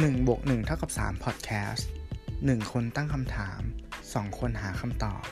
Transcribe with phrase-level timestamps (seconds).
[0.00, 1.82] 1บวก1เท่ากับ3 Podcast
[2.26, 3.60] 1 คนตั้งคำถาม
[4.00, 5.22] 2 คนหาคำตอบ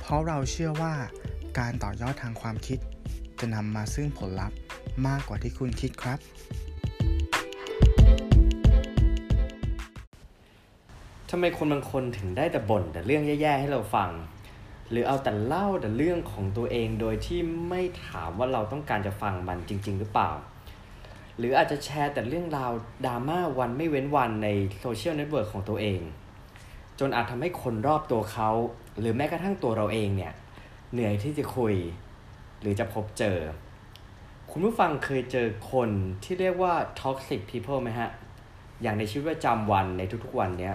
[0.00, 0.94] เพราะเราเชื่อว่า
[1.58, 2.78] การต่อยอดทางความคิด
[3.40, 4.58] จะนำมาซึ่งผลลัพธ์
[5.06, 6.18] มากกว่าที่คุณคิดครับ
[11.30, 14.10] ทำไมคนบางคนถึงได้แต่บ่นแต่เรื่องแย่ๆให้เราฟัง
[14.90, 20.32] หรือเอาแต่เล่าแต่เรื่องของตัวเองโดยที่ไม่ถามว่าเราต้องการจะฟังมันจริง ๆ หรือเปล่า
[21.38, 22.72] หรืออาจจะแชร์แต่เรื่องราว
[23.06, 24.48] ดราม่าวันไม่เว้นวันใน
[24.80, 26.00] โซเชียลเน็ตเวิร์กของตัวเอง
[27.00, 28.50] จนอาจทำให้คนรอบตัวเขา
[29.00, 30.32] หรือแม้กระทั่งตัวเราเองเนี่ย
[30.92, 31.74] เหนื่อยที่จะคุย
[32.60, 33.38] หรือจะพบเจอ
[34.50, 35.90] คุณผู้ฟังเคยเจอคน
[36.24, 38.10] ที่เรียกว่า toxic people ไหมฮะ
[38.82, 40.74] อย่างในชีวิตประจำวันในทุกๆวันเนี้ย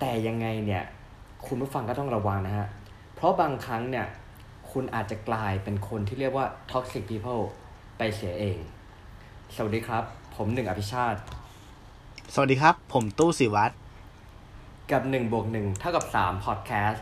[0.00, 0.84] แต่ยังไงเนี่ย
[1.46, 2.68] คุณผู้ฟังก็ต้องระวังนะฮะ
[3.14, 4.06] เพราะบางครั้งเนี่ย
[4.70, 7.42] คุณอาจจะกลายเป็นคนที่เรียกว่า toxic people
[7.98, 8.58] ไปเสียเอง
[9.56, 10.04] สวัสดีครับ
[10.36, 11.18] ผมหนึ่งอภิชาติ
[12.34, 13.74] สวัสดีครับ ผมตู้สิวัตร
[14.90, 17.00] กับ1บวก1เท่ากับ3 podcast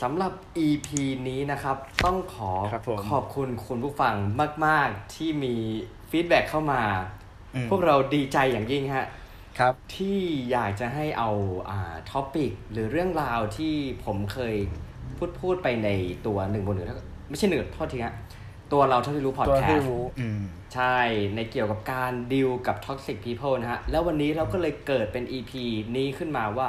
[0.00, 0.32] สำหรับ
[0.66, 0.88] EP
[1.28, 4.14] นี้นะครับ ต้องขอครับผมขอบคุณคุณผู้ฟัง
[4.66, 5.54] มาก ๆ ที่มี
[6.10, 6.82] ฟีดแบ็เข้ามา
[7.54, 9.06] อืมพวกเราดีใจอย่างยิ่งฮะ
[9.58, 10.18] ครับที่
[10.50, 11.30] อยากจะให้เอา
[11.70, 14.54] อ่าท็อปิกหรือเรื่องราวที่ผมเคย
[15.16, 15.88] พูดพูดไปใน
[16.26, 16.86] ตัวหนึ่งบนหนึ่ง
[17.28, 18.14] ไม่ใช่หนึ่งโทษทีฮะ
[18.72, 20.40] ตัวเราเท่าที่รู้พอดตัวแคที่สต์รู้อืม
[20.74, 20.98] ใช่
[21.34, 25.52] ในเกี่ยวกับการดิวกับ toxic people นะฮะ แล้ววันนี้เราก็เลยเกิดเป็น EP
[25.96, 26.68] นี้ขึ้นมาว่า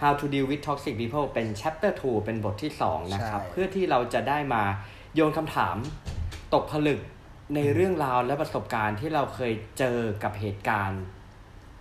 [0.00, 4.62] how to deal with toxic people เป็น chapter 2 เป็นบทที่ 2 นะครับใช่เพื่อที่เราจะได้มา
[5.14, 5.76] โยนคำถาม
[6.54, 7.00] ตกผลึก
[7.54, 11.02] ในเรื่องราวและประสบการณ์ที่เราเคยเจอกับเหตุการณ์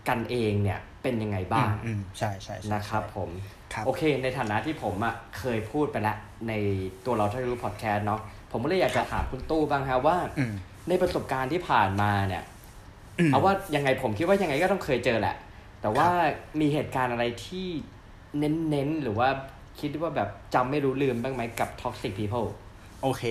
[0.10, 3.30] กันเองเนี่ยเป็นยังไงบ้างอืมใช่ใช่ใช่นะครับผม
[3.74, 6.54] ครับโอเค ในฐานะที่ผมอะเคยพูดไปแล้วใน
[7.06, 8.22] ตัวเราถ้ารู้พอดแคสต์เนาะ
[8.52, 10.54] ผมก็เลยอยากจะถามคุณตู้บ้างฮะว่าอืม
[10.90, 12.44] ในประสบการณ์ที่ผ่านมาเนี่ย
[13.20, 15.36] อืมเอาว่ายังไงผมคิดว่ายังไงก็ต้องเคยเจอแหละ
[15.82, 16.08] แต่ว่า
[16.60, 17.68] มีเหตุการณ์อะไรที่
[18.40, 19.30] เน้นๆหรือว่า
[19.80, 22.48] คิดว่าแบบจำไม่รู้ลืมบ้างไหมกับ toxic people
[23.04, 23.24] โอเค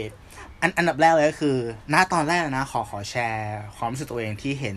[0.60, 1.56] อันอันดับแรกเลยก็คือ
[1.94, 4.76] ณตอนแรกนะ ขอขอแชร์ความรู้สึกตัวเองที่เห็น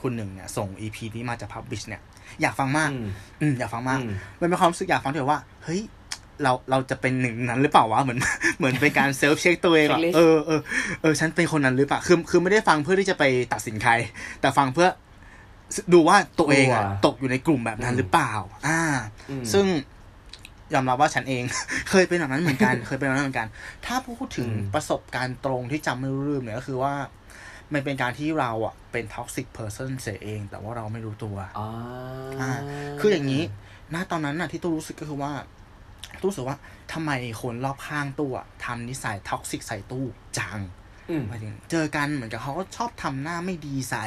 [0.00, 2.02] คุณหนึ่งเนี่ย ส่ง EP นี้มาจาก Publish เนี่ย
[2.40, 3.06] อยากฟังมาก อืม
[3.42, 5.80] อืมอยากฟังมากอืมมันเป็นความรู้สึกอยากฟังที่แบบว่า เฮ้ย
[6.42, 8.18] เราเราจะเป็นหนึ่งนั้นหรือเปล่าวะเหมือน
[8.58, 10.60] เหมือนเป็นการเซลฟ์เช็คตัวเองอะ Checklist เออเออ
[11.02, 13.92] เออฉันเป็นคนนั้นหรือเปล่าคือคือไม่ได้ฟังเพื่อที่จะไปตัดสินใคร
[14.40, 14.88] แต่ฟังเพื่อ
[15.92, 18.32] ดูว่าตัวเองอะกลัวตกอยู่ในกลุ่มแบบนั้นหรือเปล่า
[18.66, 18.80] อ่า
[19.30, 19.66] อืมซึ่ง
[20.74, 21.42] ยอมรับว่าฉันเอง
[21.90, 23.48] เคยเป็นแบบนั้นเหมือนกัน เคยเป็นแบบนั้นเหมือนกัน
[23.86, 26.94] ถ้าพูดถึงอืมประสบการณ์ตรงที่จำไม่รู้ลืมเนี่ยก็คือว่า
[27.72, 31.68] มันเป็นการที่เราอะเป็นท็อกซิ c เพอร์เซนเสียเอง แต่ว่าเราไม่รู้ตัวอ่า
[32.40, 32.52] อ่า
[33.00, 33.42] คืออย่างนี้
[33.94, 35.32] ณตอนนั้นน่ะที่ตู้รู้สึกก็คือว่า
[36.20, 36.56] ตู้รู้สึกว่า
[36.92, 37.10] ทำไม
[37.42, 40.04] คนรอบข้างตู้อะทำนิสัยท็อกซิ c ใส่ตู้
[40.38, 40.58] จัง
[41.10, 44.06] อืมหมายถึงเจอกันเหมือนกับเขาก็ชอบทำหน้าไม่ดีใส่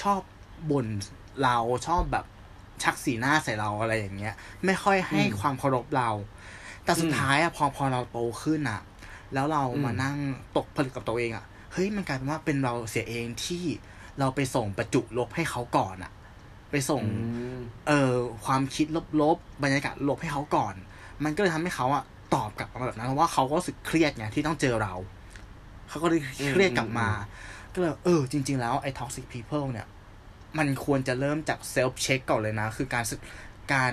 [0.00, 0.20] ชอบ
[0.70, 0.86] บ่น
[1.42, 2.26] เราชอบแบบ
[2.82, 6.10] ชักสีหน้าใส่เราอะไรอย่างเงี้ย ไม่ค่อยให้อืมความเคารพเรา
[6.84, 8.80] แต่สุดอืมท้ายอะพอพอเราโตขึ้นอะ
[9.34, 10.16] แล้วเราอืมมานั่ง
[10.56, 13.64] ตกผลึกกับตัวเองอะเฮ้ยมันกลายเป็นว่าเป็นเราเสียเองที่
[14.18, 16.12] เราไปส่งประจุลบให้เขาก่อนอะ
[16.70, 17.06] ไปส่งอื
[17.56, 18.14] มเอ่อ
[18.44, 18.86] ความคิด
[19.20, 20.74] ลบๆบรรยากาศลบให้เขาก่อน
[21.24, 24.94] มันก็เลยทำให้เขาอะตอบกลับมาแบบนั้นเพราะว่าเขาก็รู้สึกเครียดไงที่ต้องเจอเรา
[25.88, 27.08] เขาก็เลยเครียดกลับมา
[27.74, 29.86] ก็เลยเออ จริง ๆ แล้วไอ้ toxic people เนี่ย
[30.58, 33.20] มันควรจะเริ่มจาก self check ก่อนเลยนะ คือการศึก
[33.72, 33.92] การ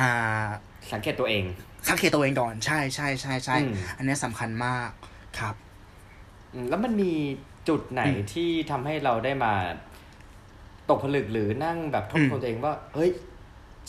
[0.00, 0.46] อ่า
[0.92, 1.44] สังเกตตัวเอง
[1.90, 4.90] สังเกตตัวเองก่อน ใช่ใช่ใช่ใช่อืมอันเนี้ยสำคัญมาก
[5.38, 5.54] ครับ
[6.52, 7.12] อืมแล้วมันมี
[7.68, 9.52] จุดไหนอืมที่ทำให้เราได้มา
[10.90, 13.10] ตกผลึกหรือนั่งแบบทบทวนตัวเองว่า เฮ้ย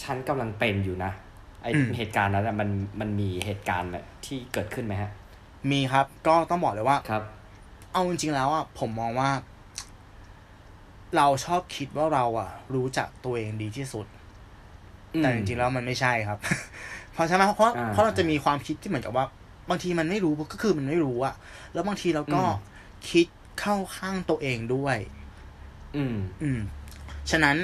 [0.04, 1.12] ฉันกำลังเป็นอยู่นะ
[1.62, 5.12] ไออืมเหตุการณ์นั้นอะมันมันมีเหตุการณ์แบบที่เกิดขึ้นไหมฮะ
[5.72, 7.24] มีครับ ก็ต้องบอกเลยว่าครับ
[7.94, 9.30] เอาจริงๆแล้วอะผมมองว่า
[11.18, 14.06] เราชอบคิดว่าเราอะ รู้จักตัวเองดีที่สุด
[15.18, 16.40] แต่จริงๆแล้วมันไม่ใช่ครับ
[17.14, 19.26] เพราะใช่ไหมเพราะอ่าเพราะเราจะมีความคิดที่เหมือนกับว่า
[19.70, 21.36] บางทีมันไม่รู้ก็คือมันไม่รู้อะ
[21.74, 23.28] แล้วบางทีเราก็อืมคิด
[23.60, 24.98] เข้าข้างตัวเองด้วย
[25.96, 26.62] อืม อืม
[27.32, 27.58] ฉะนั้น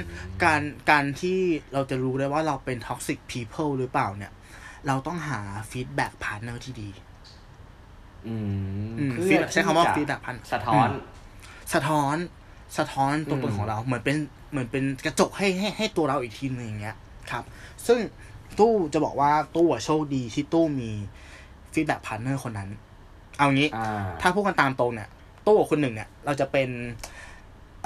[0.44, 1.38] การการที่
[1.72, 4.32] เราจะรู้ได้ว่าเราเป็น toxic people หรือเปล่าเนี่ย
[4.86, 6.90] เราต้องหา feedback partner ที่ดี
[8.26, 10.88] อืมอืมเพื่อ feedback ใช้คำว่าที่จะ feedback partner สะท้อน
[11.72, 12.16] สะท้อน
[12.78, 14.16] สะท้อนตัวตนอืมของเรา เหมือนเป็น
[14.50, 16.96] เหมือนเป็นกระจกให้ให้ให้ตัวเราอีกทีหนึงอย่างเงี้ย
[17.30, 17.44] ครับ
[17.86, 17.98] ซึ่ง
[18.58, 20.90] ตู้จะบอกว่าตู้อะโชคดีที่ตู้มี
[21.72, 22.70] feedback partner คนนั้น
[23.38, 25.08] เอางี้อ่าถ้าพูดกันตามตรงเนี่ย
[25.46, 26.68] ตู้กับคนหนึ่งเนี่ย เราจะเป็น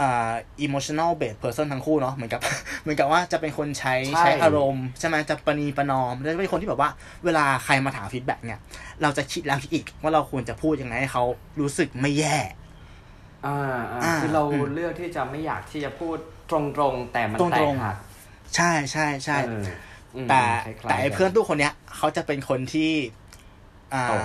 [0.01, 0.33] อ่า
[0.67, 2.41] emotional based person ทั้งคู่เนาะเหมือนกับ
[2.83, 6.91] เหมือนกับว่าจะเป็นคนใช้ใช่ใช้อารมณ์ใช่ไหมจะประนีประนอมแล้วจะเป็นคนที่แบบว่า
[7.25, 8.61] เวลาใครมาถามฟีดแบ็กเนี่ย
[9.03, 11.25] เราจะคิดแล้วคิดอีกว่าเราควรจะพูดยังไงให้เขา
[11.61, 12.37] รู้สึกไม่แย่
[13.47, 13.59] อ่า
[13.93, 16.17] อ่าอ่าคือเราอืมเลือกที่จะไม่อยากที่จะพูด
[16.51, 17.97] ตรงๆ แต่มันตรงๆแตกหัก
[18.57, 19.65] ใช่ใช่ใช่เออ
[20.17, 22.93] อืมแต่คล้ายๆแต่ไอ้กัเพื่อนตู้คนเนี้ยเขาจะเป็นคนที่
[23.95, 24.23] อ่าตรง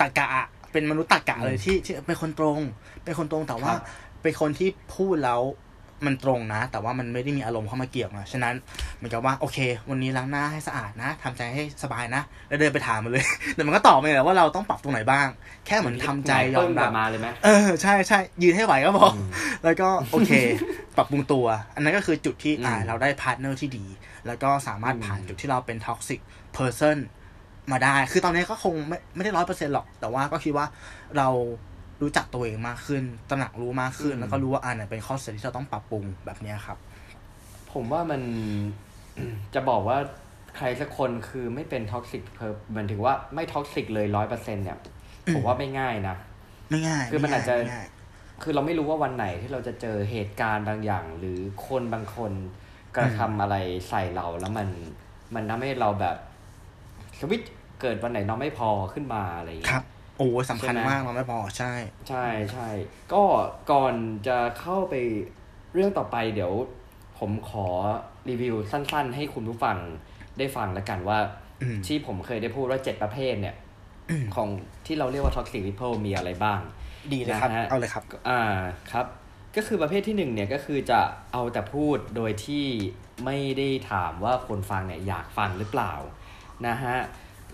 [0.00, 2.60] ตรกกะอะเป็นมนุษย์ตรกกะอืมเลยที่ที่เป็นคนตรง
[3.04, 3.80] เป็นคนตรงแต่ว่าครับ
[4.22, 5.40] เป็นคนที่พูดแล้ว
[6.08, 8.54] มันตรงนะ แต่ว่ามันไม่ได้มีอารมณ์เข้ามาเกี่ยวนะฉะนั้น
[8.96, 9.58] เหมือนกับว่าโอเค
[9.90, 13.24] วันนี้ล้างหน้าให้สะอาดนะทำใจให้สบายนะ แล้วเดินไปถามมันเลย
[13.54, 15.26] เดี๋ยวมันก็ตอบมาเลยแหละว่าเราต้องปรับตรงไหนบ้าง
[15.66, 19.14] แค่เหมือนทำใจยอมปึ้งกรัลับบมาเลยไหมเออใช่ใช่ยืนให้ไหวก็พออืม
[19.64, 20.32] แล้วก็โอเค
[20.96, 23.86] ปรับปรุงตัว อันนั้นก็คือจุดที่อืมอ่าเราได้ partner ที่ดี
[24.26, 26.20] แล้วก็สามารถอืมผ่านจุดที่เราเป็นท็อกซิ c
[26.52, 26.98] เพอร์เซน
[27.72, 30.66] มาได้ คือตอนนี้ก็คงไม่ไม่ได้ร้อยเปอร์เซ็นหรอก แต่ว่าก็คิดว่า
[31.16, 31.28] เรา
[32.02, 36.78] รู้จักตัวเองมากขึ้น ตระหนักรู้มากขึ้น แล้วก็รู้ว่าอ่าไหนเป็นข้อเสียที่เราต้องปรับปรุงแบบเนี้ยครับ
[37.72, 38.22] ผมว่ามัน
[39.54, 39.98] จะบอกว่า
[40.56, 44.78] ใครสักคนคือไม่เป็น toxic per มันถึงว่าไม่ toxic เลยร้อยเปอร์เซ็นเนี่ย
[45.34, 46.16] ผมว่าไม่ง่ายนะ
[46.70, 47.86] ไม่ง่าย คือมันอาจจะไม่ง่าย
[48.42, 52.32] คือเราไม่รู้ว่าวันไหนที่เราจะเจอเหตุการณ์บางอย่าง หรือคนบางคน
[52.96, 53.56] กระทำอะไร
[53.88, 54.68] ใส่เราแล้วมัน
[55.34, 56.16] มันทำให้เราแบบ
[57.18, 59.84] สวิตช์เกิดวันไหนเราไม่พอขึ้นมาอะไรอย่างคเงี้รัย
[60.22, 61.72] บโอ้สำคัญใช่ไหมมากเราไม่พอใช่
[62.08, 62.68] ใช่ใช่
[63.12, 63.22] ก็
[63.70, 63.94] ก่อน
[64.26, 64.94] จะเข้าไป
[65.74, 66.52] เรื่องต่อไปเดี๋ยว
[67.18, 67.66] ผมขอ
[68.28, 69.76] รีวิวสั้น ๆ ให้คุณผู้ฟัง
[70.38, 71.18] ได้ฟังแล้วกันว่า
[71.62, 73.54] อืมที่ผมเคยได้พูดว่าเจ็ดประเภทเนี่ย
[74.10, 74.48] อืมของ
[74.86, 76.60] ที่เราเรียกว่า toxic people มีอะไรบ้าง
[77.12, 78.42] ดีเลยครับนะฮะเอาเลยครับ อ่า
[78.92, 79.06] ครับ
[79.56, 81.00] ก็คือประเภทที่หนึ่งเนี่ยก็คือจะ
[81.32, 82.66] เอาแต่พูดโดยที่
[83.24, 85.92] ไม่ได้ถามว่าคนฟังเนี่ยอยากฟังหรือเปล่า
[86.66, 86.96] นะฮะ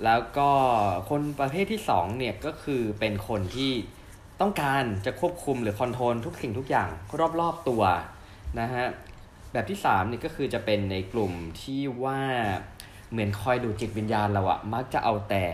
[0.04, 0.50] แล้วก็
[1.10, 3.72] คนประเภทที่สองเนี่ยก็คือเป็นคนที่
[4.40, 6.90] ต้องการจะควบคุมหรือคอนโทรลทุกสิ่งทุกอย่าง
[7.40, 7.82] รอบๆตัว
[8.60, 8.86] นะฮะ
[9.52, 12.20] แบบที่สามนี่ก็คือจะเป็นในกลุ่มที่ว่า
[13.10, 15.44] เหมือนคอยดูจิตวิญญาณเราอะมักจะเอาแต่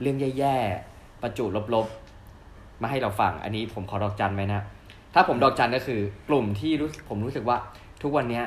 [0.00, 1.44] เรื่องแย่ๆ ประจุ
[1.74, 4.62] ลบๆ มาให้เราฟัง อันนี้ผมขอดอกจันไหมนะ
[5.14, 7.56] ถ้าผมดอกจันก็คือกลุ่มที่รู้ผมรู้สึกว่า
[8.02, 8.44] ทุกวันเนี้ย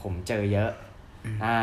[0.00, 0.70] ผมเจอเยอะ
[1.44, 1.56] อ่า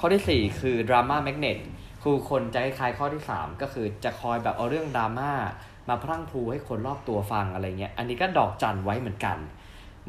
[0.00, 1.58] ข้อที่สี่คือดราม่าแมกเนต
[2.02, 5.32] คือคนจะคล้ายๆข้อที่สามก็คือจะคอยแบบเอาเรื่องดราม่า
[5.88, 9.38] มาพรั่งพรูให้คนรอบตัวฟังอะไรเงี้ย อันนี้ก็ดอกจันไว้เหมือนกัน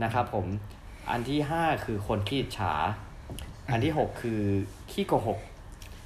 [0.03, 0.45] นะครับผม
[1.11, 2.73] อันที่ห้าคือคนขี้อิจฉา
[3.71, 4.41] อันที่หกคือ
[4.91, 5.39] ขี้โกหก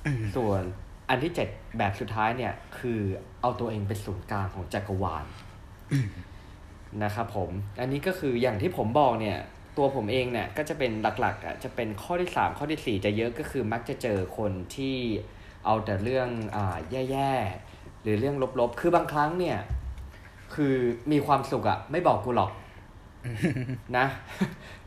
[0.06, 0.62] อืมส่วน
[1.10, 1.48] อันที่เจ็ด
[1.78, 3.00] แบบสุดท้ายเนี่ย คือ
[3.42, 5.26] เอาตัวเองเป็นศูนย์กลางของจักรวาล
[5.92, 6.08] อืม
[7.04, 9.38] นะครับผม อันนี้ก็คืออย่างที่ผมบอกเนี่ย
[9.78, 14.98] ตัวผมเองเนี่ยก็จะเป็นหลักๆอะจะเป็นข้อที่สามข้อที่สี่จะเยอะก็คือมักจะเจอคนที่
[15.66, 16.76] เอาแต่เรื่องอ่า
[17.12, 19.58] แย่ๆ หรือเรื่องลบๆ คือบางครั้งเนี่ย
[20.56, 20.76] คือ
[21.12, 22.52] มีความสุขอะไม่บอกกูหรอก
[23.98, 24.06] นะ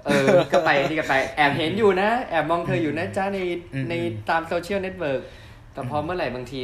[0.05, 3.38] เออ ก็ไปนี่ก็ไป แอบเห็นอยู่นะ แอบมองเธออยู่นะจ้าใน
[3.75, 3.94] อืมใน
[4.31, 5.20] ตามโซเชียลเน็ตเวิร์ก
[5.73, 6.61] แต่พอเมื่อไหร่บางที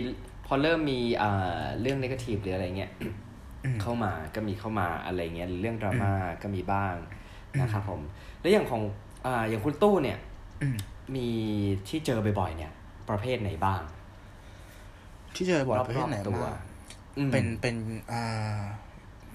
[0.46, 3.06] พอเริ่มมีอ่าเรื่อง negative หรืออะไรเงี้ยอื
[3.74, 6.12] มเข้ามาก็มีเข้ามาอะไรเงี้ยหรือเรื่องดราม่า
[6.42, 6.94] ก็มีบ้าง
[7.60, 8.00] นะครับผม
[8.40, 8.82] แล้วอย่างของ
[9.26, 10.18] อ่าอย่างคุณตู้เนี่ย
[10.62, 10.76] อืม
[11.14, 11.28] มี
[11.88, 12.72] ที่เจอบ่อยๆเนี่ย
[13.08, 13.80] ประเภทไหนบ้าง
[15.34, 16.58] ที่เจอบ่อยรอบๆประเภทไหนตัวมาก
[17.16, 17.74] อืมเป็นเป็น
[18.12, 18.60] อ่า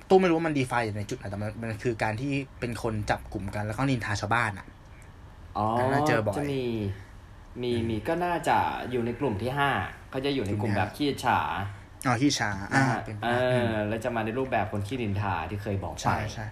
[0.10, 4.68] ตู้ไม่รู้ว่ามันดีไฟอยู่ในจุดไหนแต่มันมันคือการที่เป็นคนจับกลุ่มกันแล้วก็นินทาชาวบ้านอะ
[5.58, 6.64] อ๋อน่าเจอบ่อยจะมี
[7.62, 8.58] มีมีก็น่าจะ
[8.92, 9.70] อยู่ในกลุ่มที่ห้า
[10.10, 11.40] เขาจะอยู่ในกลุ่มกลุ่มแบบขี้อิจฉา
[12.08, 16.46] อ๋อที่ชาอ่าอ่าเป็นไปเอได้อืมอแล้วจะมาในรูปแบบคนขี้นินทาที่เคยบอกไปใช่ใช่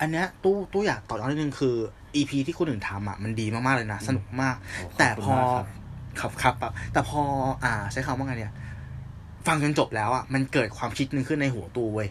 [0.00, 1.74] อันเนี้ยตู้ตู้อยากต่อย้อนนิดนึงคือ
[2.16, 5.66] EP ที่คุณหนึ่งทำอะมันดีมากๆเลยนะ สนุกมากโอ้ขอบคุณแต่พอมากครับ
[6.20, 7.20] ครับครับแบบแต่พอ
[7.64, 8.52] อ่าใช้คำว่าไงเนี่ย
[9.46, 12.08] ฟังจนจบแล้วอะมันเกิดความคิดหนึงขึ้นในหัวตู้เว้ย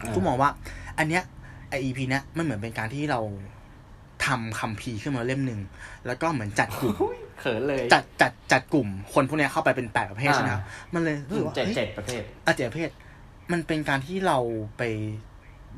[0.00, 0.50] อ่าตู้มองว่า
[0.98, 1.22] อันเนี้ย
[1.70, 3.20] ไอ EP เนี้ยมันเหมือนเป็นการที่เรา
[4.26, 5.60] ทำคัมภีร์ขึ้นมาเล่มหนึ่ง
[6.06, 6.94] แล้วก็เหมือนจัดกลุ่ม
[7.40, 10.62] เขินเลยจัดจัดจัดกลุ่มคนพวกเนี้ยเข้าไปเป็นแปดประเภทอ่าใช่ไหมครับ
[10.94, 12.90] มันเลยรู้สึกว่าเจ็ดเฮ้ยเจ็ดประเภทอาเจ็ดประเภท
[13.52, 14.38] มันเป็นการที่เรา
[14.78, 14.82] ไป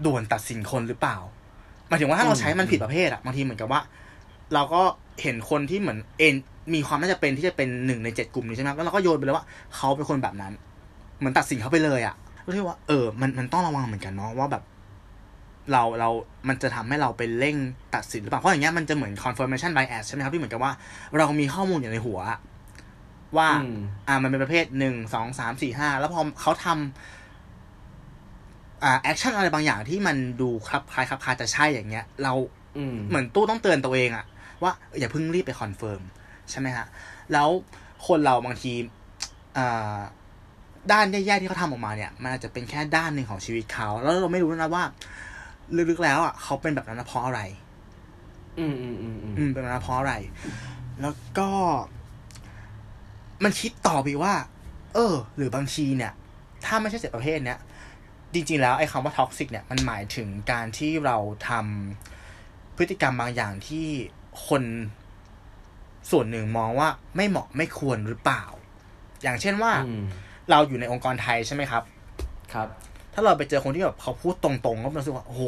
[0.04, 1.16] ด่วนตัดสินคนหรือเปล่า
[1.88, 3.80] หมายถึงว่าถ้าเราใช้มันผิดประเภทอะบางทีเหมือนกับว่า
[4.54, 4.83] เราก็
[5.23, 6.35] เห็นคนที่เหมือนเอ็น
[6.75, 9.44] มีความน่าจะเป็นที่จะเป็นหนึ่งในเจ็ดกลุ่มนี้ใช่ไหมแล้วเราก็โยนไปเลยว่า
[9.76, 10.52] เขาเป็นคนแบบนั้น
[11.18, 14.62] เหมือนตัดสินเขาไปเลยอะก็ที่ว่าเออมันมันต้องระวังเหมือนกันเนาะว่าแบบ
[15.73, 16.11] เราเรา
[16.49, 17.56] มันจะทำให้เราไปเร่ง
[17.94, 20.73] ตัดสินหรือเปล่าเพราะอย่างเงี้ยมันจะเหมือน confirmation bias ใช่ไหมครับที่เหมือนกับว่า
[21.18, 22.38] เรามีข้อมูลอยู่ในหัวอะ
[23.37, 32.32] ว่าอืมอ่ามันเป็นประเภทหนึ่งสองสามสี่ห้าแล้วพอเขาทำอ่า action อะไรบางอย่างที่มันดูคลับคล้ายคลับคลาจะใช่อย่างเงี้ย เรา
[32.78, 34.25] อืมเหมือนตู้ต้องเตือนตัวเองอะ
[34.62, 36.02] ว่าอย่าเพิ่งรีบไป confirm
[36.50, 36.86] ใช่ไหมฮะ
[37.32, 37.48] แล้ว
[38.06, 38.72] คนเราบางที
[39.56, 39.98] อ่า
[40.92, 44.84] ด้านแย่ๆที่เขาทำออกมาเนี่ย มันอาจจะเป็นแค่ด้านหนึ่งของชีวิตเขา แล้วเราไม่รู้นะว่า
[45.90, 47.40] ลึกๆแล้วอะเขาเป็นแบบนั้นนะเพราะอะไร
[48.58, 50.14] อืมอืมอืมอืมอืมเป็นแบบนั้นเพราะอะไร
[51.00, 51.48] แล้วก็
[53.44, 54.34] มันคิดต่อไปว่า
[54.94, 56.12] เออ หรือบางทีเนี่ย
[56.64, 57.58] ถ้าไม่ใช่เจ็ดประเภทเนี้ย
[58.34, 61.16] จริงๆแล้วไอ้คำว่าท็อกซิกเนี่ยมันหมายถึงการที่เรา
[61.48, 63.88] ทำพฤติกรรมบางอย่างที่
[64.49, 64.62] คน
[66.11, 68.45] ส่วนหนึ่งมองว่าไม่เหมาะไม่ควรหรือเปล่า
[69.23, 70.02] อย่างเช่นว่าอืม
[70.50, 71.83] เราอยู่ในองค์กรไทยใช่ไหมครับ
[72.52, 72.69] ครับ
[73.14, 75.43] ถ้าเราไปเจอคนที่แบบเขาพูดตรงๆก็รู้สึกว่าโอ้โห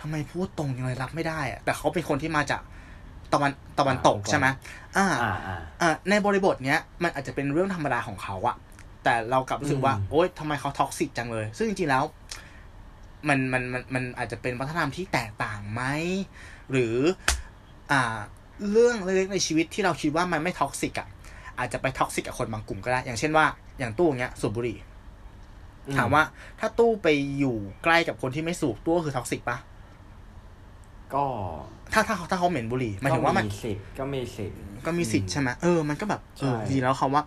[0.00, 2.62] ทำไมพูดตรงยังไงรับไม่ได้อะแต่เขาเป็นคนที่มาจาก
[3.32, 4.46] ตะวันตะวันตกอ่าใช่ไหม
[4.96, 8.56] อ่าอ่าอ่าอ่าในบริบทเนี้ยมันอาจจะเป็นเรื่องธรรมดาของเขาอะ
[9.04, 12.04] แต่เรากลับรู้สึกว่าอืมโอ๊ยทำไมเขา toxic จังเลย ซึ่งจริงๆแล้ว
[13.28, 15.82] มันมันมันมันอาจจะเป็นวัฒนธรรมที่แตกต่างไหม
[16.72, 16.96] หรือ
[17.92, 18.02] อ่า
[18.72, 21.08] เรื่องเล็กๆในชีวิตที่เราคิดว่ามันไม่ toxic อะ
[21.58, 23.46] อาจจะไป toxic กับคนบางกลุ่มก็ได้ อย่างเช่นว่า
[23.78, 24.78] อย่างตู้อย่างเงี้ยสูบบุหรี่
[25.86, 26.22] อืมถามว่า
[26.60, 29.58] ถ้าตู้ไปอยู่ใกล้กับคนที่ไม่สูบตู้ก็คือ toxic ปะ
[31.14, 31.24] ก็
[31.92, 37.22] ถ้าถ้าเขาถ้าเขาเหม็นบุหรี่หมายถึงว่ามันก็สิทธิ์ก็มีสิทธิ์ก็มีสิทธิ์ใช่ไหมเออมันก็แบบเออใช่จริงๆแล้วคำว่า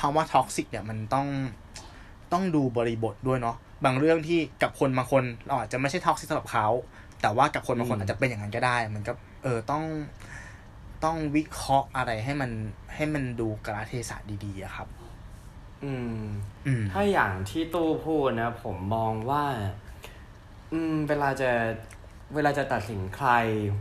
[0.00, 1.26] คำว่า toxic เนี่ยมันต้อง
[2.32, 6.66] ต้องดูบริบทด้วยเนาะบางเรื่องที่กับคนบางคนเราอาจจะไม่ใช่ toxic สำหรับเขา
[7.22, 9.84] แต่ว่ากับคนบางคนอาจจะเป็นอย่างนั้นก็ได้ มันก็ เออต้อง
[11.04, 12.50] ต้องวิเคราะห์อะไรให้มัน
[12.94, 14.88] ให้มันดูกาลเทศะดีๆอะครับ
[15.84, 16.22] อืม
[16.66, 19.44] อืม ถ้าอย่างที่ตู้พูดนะ ผมมองว่า
[20.72, 21.50] อืม เวลาจะ
[22.34, 23.30] เวลาจะตัดสินใคร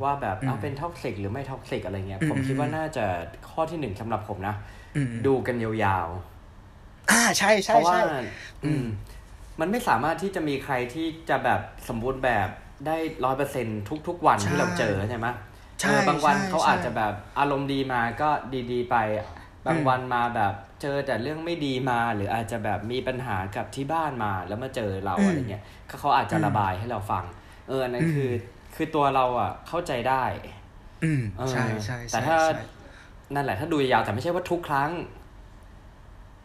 [0.03, 3.05] ว่าแบบอืมเอาเป็น toxic หรือไม่ toxic อะไรเงี้ย อืมผมคิดว่าอืมน่าจะ
[3.49, 4.55] ข้อที่หนึ่งสำหรับผมนะ
[4.95, 6.07] อืม ดูกันยาว
[7.11, 8.19] อ่าใช่ๆใช่เพราะว่า ใช่
[8.65, 8.85] อืม
[9.59, 12.49] มันไม่สามารถที่จะมีใครที่จะแบบสมบูรณ์แบบ
[12.85, 13.67] ได้ร้อยเปอร์เซ็น
[14.07, 15.27] ทุก ๆ วันที่เราเจอใช่ไหม
[15.81, 18.29] ใช่เออบางวันใช่เขาใช่อาจจะแบบอารมณ์ดีมาก็
[18.71, 18.95] ดีๆไป
[19.67, 27.25] บางอืมวันมาแบบเจอแต่เรื่องไม่ดีมา หรืออาจจะแบบมีปัญหากับที่บ้านมาแล้วมาเจอเราอืมอะไรเงี้ยก็เขาอาจจะอืมระบายให้เราฟัง
[27.67, 28.29] เอออันนั้นอืมคือ
[28.75, 30.23] คือตัวเราอะเข้าใจได้
[31.03, 32.61] อืมเออใช่ใช่แต่ใช่ถ้าใช่
[33.35, 34.91] นั่นแหละถ้าดูยาวๆแต่ไม่ใช่ว่าทุกครั้ง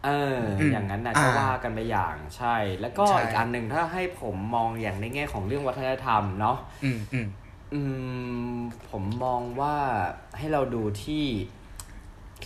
[0.05, 7.27] เอออมอย่างนั้นนะอ่าก็ว่ากันไปอย่างใช่ แล้วก็ใช่อีกอันหนึ่งถ้าให้ผมมองอย่างในแง่ของเรื่องวัฒนธรรมเนาะอืมอืม
[7.73, 7.81] อื
[8.55, 8.57] ม
[8.91, 9.75] ผมมองว่า
[10.39, 11.25] ให้เราดูที่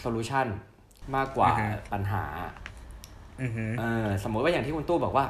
[0.00, 0.46] โซลูชัน
[1.16, 2.24] มากกว่าอือฮึปัญหา
[3.40, 5.24] อืมฮึเออสมมติว่าอย่างที่คุณตู้บอกว่า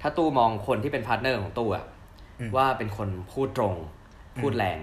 [0.00, 1.84] ถ้าตู้มองคนที่เป็น partner ของตู้อะ
[2.56, 3.74] ว่าเป็นคนพูดตรง
[4.40, 4.78] พูดแรง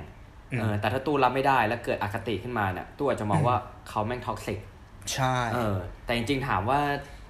[0.60, 3.56] เออแต่ถ้าตู้รับไม่ได้แล้วเกิดอคติขึ้นมาเนี่ยตู้อาจจะมองว่า
[3.90, 4.60] เขาแม่ง toxic
[5.14, 6.80] ใช่เออแต่จริงๆถามว่า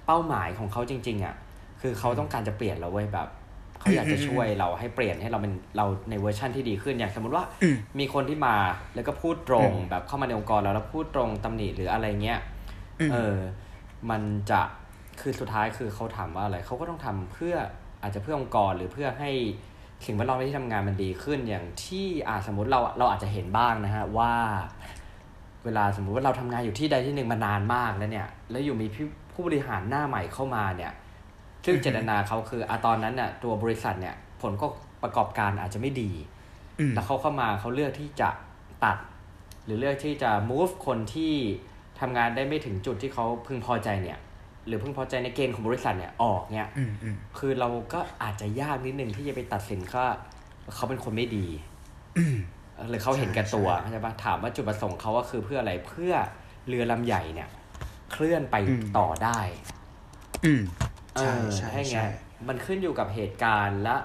[0.06, 1.34] เป้าหมายของเขาจริง ๆ อะ
[1.80, 3.28] คือเขาต้องการจะเปลี่ยนเราเว้ยแบบ
[3.80, 8.56] เขาอยากจะช่วยเราให้เปลี่ยนให้เราเป็นเราในเวอร์ชั่นที่ดีขึ้นอย่างสมมติว่าอืมมีคนที่มา
[8.94, 12.40] แล้วก็พูดตรงอืมแบบเข้ามาในองค์กรเราแล้วพูดตรงตำหนิหรืออะไรเงี้ย
[13.00, 13.36] อืมเออ
[14.10, 14.60] มันจะ
[15.20, 17.54] คือสุดท้ายคือเขาถามว่าอะไรเขาก็ต้องทำเพื่อ
[18.02, 19.30] อาจจะเพื่อองค์กรหรือเพื่อให้
[20.06, 24.32] สิ่งแวดล้อมในที่ทำงานมันดีขึ้นอย่างที่อาสมมติเราเราอาจจะเห็นบ้างนะฮะว่า
[25.64, 30.92] เวลาสมมุติว่าเราทำงานอยู่ที่ใดที่หนึ่งมานานมากแล้วเนี่ย แล้วอยู่มีผู้ผู้บริหารหน้าใหม่เข้ามาเนี่ย
[31.64, 34.66] ซึ่งเจตนาเขาคืออะตอนนั้นน่ะตัวบริษัทเนี่ยผลก็
[35.02, 36.10] ประกอบการอาจจะไม่ดี
[36.80, 38.28] อืมแล้วเขาเข้ามาเขาเลือกที่จะ
[38.84, 38.98] ตัด
[39.64, 41.32] หรือเลือกที่จะ move คนที่
[42.00, 44.18] ทำงานได้ไม่ถึงจุดที่เขาพึงพอใจเนี่ย
[44.66, 50.06] หรือพึงพอใจในเกณฑ์ของบริษัทเนี่ยออกเนี่ยอืมอืมคือเราก็อาจจะยากนิดนึงที่จะไปตัดสินว่า
[50.74, 51.46] เขาเป็นคนไม่ดี
[52.18, 52.36] อืม
[52.88, 56.12] หรือเขาเห็นแก่ตัวใช่เข้าใจปะถามว่าจุดประสงค์เขาก็คือเพื่ออะไรเพื่อ
[56.68, 57.48] เรือลำใหญ่เนี่ย
[58.12, 59.40] เคลื่อนไปอืมต่อได้
[60.44, 60.62] อืม
[61.16, 62.06] เอใช่อใช่ให้ไงใช่
[62.48, 63.96] มันขึ้นอยู่กับเหตุการณ์และ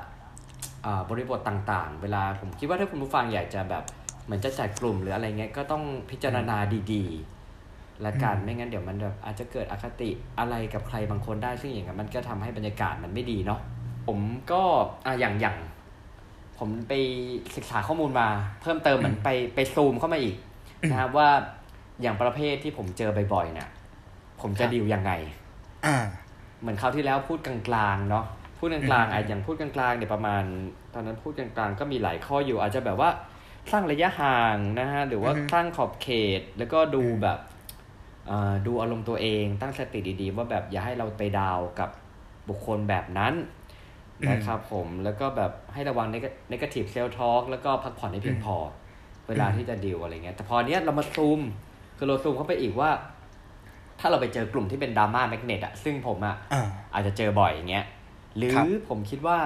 [0.86, 3.84] อ่าบริบทต่างๆ เวลาผมคิดว่าถ้าคุณผู้ฟังอยากจะแบบ
[4.26, 6.58] เหมือนจะจัดกลุ่มหรืออะไรเงี้ยก็ต้องพิจารณา
[6.94, 13.60] ดีๆและกันไม่งั้นเดี๋ยวมันแบบอาจจะเกิดอคติอะไรกับใครบางคนได้ซึ่งอย่างนั้นมันก็ทำให้บรรยากาศมันไม่ดีเนาะ
[14.08, 14.20] ผม
[14.52, 14.62] ก็
[15.06, 15.58] อะอย่างอย่าง
[16.60, 16.94] ผมไป
[17.56, 18.28] ศึกษาข้อมูลมา
[18.62, 20.36] เพิ่มเติมเหมือนไปไปซูมเข้ามาอีก
[20.92, 21.30] นะครับว่า
[22.02, 23.70] อย่างประเภทที่ผมเจอบ่อยๆเนี่ย
[24.42, 25.12] ผมจะดีลยังไง
[25.86, 25.98] อ่า
[26.62, 28.26] เหมือนคราวที่แล้วพูดกลางๆเนาะ
[28.60, 30.44] พูดกลางๆอืมไอ้อย่างพูดกลางๆเนี่ยประมาณ
[30.94, 33.10] ตอนนั้นพูดกลางๆก็มีหลายข้ออยู่ อาจจะแบบว่า
[33.72, 36.08] สร้างระยะห่างนะฮะหรือว่าอือฮึสร้างขอบเข
[36.40, 37.40] ตแล้วก็ดูแบบ
[38.28, 41.90] เอ่อดูอารมณ์ตัวเองตั้งสติดีๆ ว่าแบบอย่าให้เราไปดาวกับ
[42.50, 43.34] บุคคลแบบนั้น
[44.30, 46.08] นะครับผมแล้วก็แบบให้ระวัง
[46.54, 48.56] negative self talk แล้วก็พักผ่อนให้เพียงพอ
[49.28, 51.42] เวลาที่จะดีลอะไรเงี้ยแต่พอเนี้ยเรามาซูม
[51.98, 52.90] คือเราซูมเข้าไปอีกว่า
[54.00, 57.86] ถ้าเราไปเจอกลุ่มที่เป็น drama magnet อะซึ่งผมอะอ่าอาจจะเจอบ่อยอย่างเงี้ย
[58.38, 59.40] หรือครัอบผมคิดว่า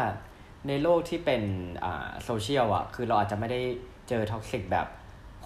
[0.67, 1.41] ในโลกที่เป็น
[1.83, 3.59] อ่าโซเชียลอะ คือเราอาจจะไม่ได้
[4.09, 4.87] เจอ toxic แบบ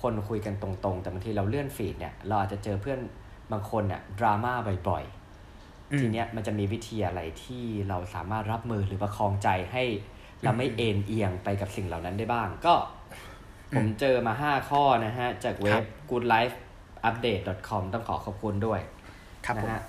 [0.02, 3.00] คนคุยกันตรงๆ แต่บางทีเราเลื่อน feed เนี่ย เราอาจจะเจอเพื่อน
[3.52, 4.54] บางคนเนี่ยดราม่า
[4.90, 5.25] บ่อยอืมๆ
[6.00, 9.84] ทีเนี้ยมันจะมีวิธีอะไรที่เราสามารถรับมือหรือประคองใจให้
[10.44, 12.74] เราไม่เอนเอียงไปกับสิ่งเหล่านั้นได้บ้าง ก็
[13.76, 18.80] ผมเจอมาห้าข้อนะฮะ จากเว็บ goodlifeupdate.com ต้องขอขอบคุณด้วย
[19.46, 19.82] ครับผมนะฮะ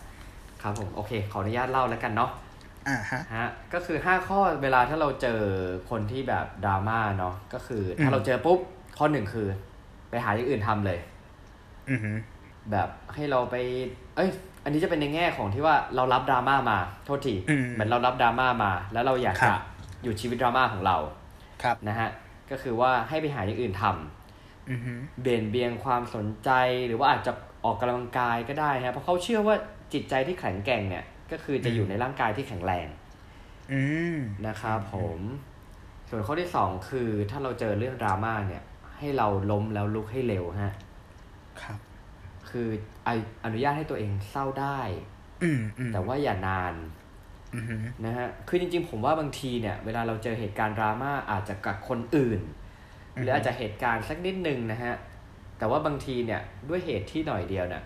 [0.63, 2.31] ครับผม โอเค ขออนุญาตเล่าแล้วกันเนาะ
[2.89, 5.41] อ่าฮะฮะก็คือห้าข้อเวลาถ้าเราเจอ
[5.91, 8.59] คนที่แบบดราม่าเนาะก็คือ ถ้าเราเจอปุ๊บ
[8.99, 9.49] ข้อหนึ่งคือ
[10.11, 10.99] ไปหาอย่างอื่นทำเลย
[11.91, 12.13] อือฮึ
[12.71, 13.57] แบบให้เราไป
[14.17, 14.31] เอ้ย
[14.67, 19.61] อันนี้จะเป็นในแง่ของที่ว่าเรารับดราม่ามาโทษทีอืมเหมือนเรารับดราม่ามา แล้วเราอยากครัจะบ
[20.03, 20.97] อยู่ชีวิตดราม่าของเรา
[21.63, 22.09] ครับนะฮะ
[22.51, 26.51] ก็คือว่าให้ไปหาอย่างอื่นทำอือฮึเบี่ยนเบียงความสนใจ
[26.87, 27.33] หรือว่าอาจจะ
[27.65, 29.57] ออกกำลังกายก็ได้ฮะเพราะเขาเชื่อว่า
[29.93, 32.87] จิตใจที่แข็งแกร่งเนี่ย ก็คือจะอยู่ในร่างกายที่แข็งแรง
[33.73, 33.83] อื
[34.17, 35.21] มนะครับผม
[36.11, 38.63] ส่วนข้อที่สองคือถ้าเราเจอเรื่องดราม่าเนี่ย
[38.99, 40.73] ให้เราล้มแล้วลุกให้เร็วฮะ
[41.63, 41.79] ครับ
[42.57, 42.73] คือ
[43.05, 43.11] ไอ
[43.45, 44.81] อนุญาตให้ตัวเองเศร้าได้
[45.43, 46.75] อืมอืมแต่ว่าอย่านาน
[47.55, 52.41] อือฮึนะฮะคือจริงๆ ผมว่าบางทีเนี่ย เวลาเราเจอเหตุการณ์ดราม่าอาจจะกับคนอื่น
[53.15, 54.95] หรืออาจจะเหตุการณ์สักนิดนึงนะฮะ
[55.59, 57.83] แต่ว่าบางทีเนี่ยด้วยเหตุที่หน่อยเดียวเนี่ย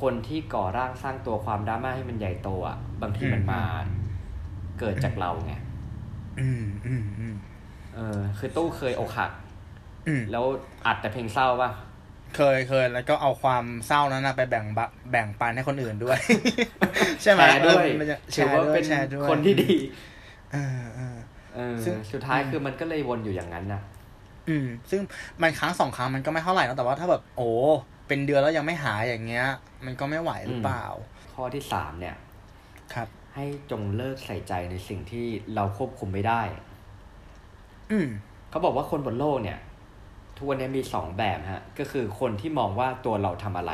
[0.00, 3.62] คนที่ก่อร่างสร้างตัวความดราม่าให้มันใหญ่โตอะบางทีมันมา
[4.80, 5.54] เกิดจากเราไง
[6.40, 7.36] อืมอืมอืม
[7.94, 9.30] เออคือตู้เคยอกหัก
[10.08, 10.44] อืมแล้ว
[10.86, 11.70] อัดแต่เพลงเศร้าป่ะ
[12.36, 16.18] เคยเคยแล้วก็เอาความเศร้านั้นนะไปแบ่งบะแบ่งปันให้คนอื่นด้วย
[17.22, 19.74] ใช่ไหมแชร์ด้วยเออมันจะแชถือร์ว่าด้วเป็ยนแชร์ด้วยคนที่ดี
[20.52, 21.16] เออเออ
[21.54, 23.80] เออซึ่งสุดท้ายคือมันก็เลยวนอยู่อย่างนั้นนะ
[24.48, 25.00] อืม ซึ่ง
[25.42, 27.48] มันครั้งสองครั้งมันก็ไม่เท่าไหร่นะแต่ว่าถ้าแบบโอ้
[28.08, 29.46] เป็นเดือนแล้วยังไม่หายอย่างเงี้ย
[29.84, 30.84] มันก็ไม่ไหวหรือเปล่า
[31.34, 32.16] ข้อที่สามเนี่ย
[32.94, 36.40] ครับ ให้จงเลิกใส่ใจในสิ่งที่เราควบคุมไม่ได้
[37.90, 38.08] อืม
[38.50, 39.58] เขาบอกว่าคนบนโลกเนี่ย
[40.36, 43.72] ทุกวันนี้มีสองแบบฮะ ก็คือคนที่มองว่าตัวเราทำอะไร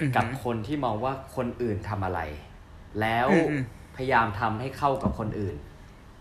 [0.00, 2.20] อืมกับคนที่มองว่าคนอื่นทำอะไร
[3.00, 3.62] แล้วอืมอืม
[3.96, 5.56] พยายามทำให้เข้ากับคนอื่น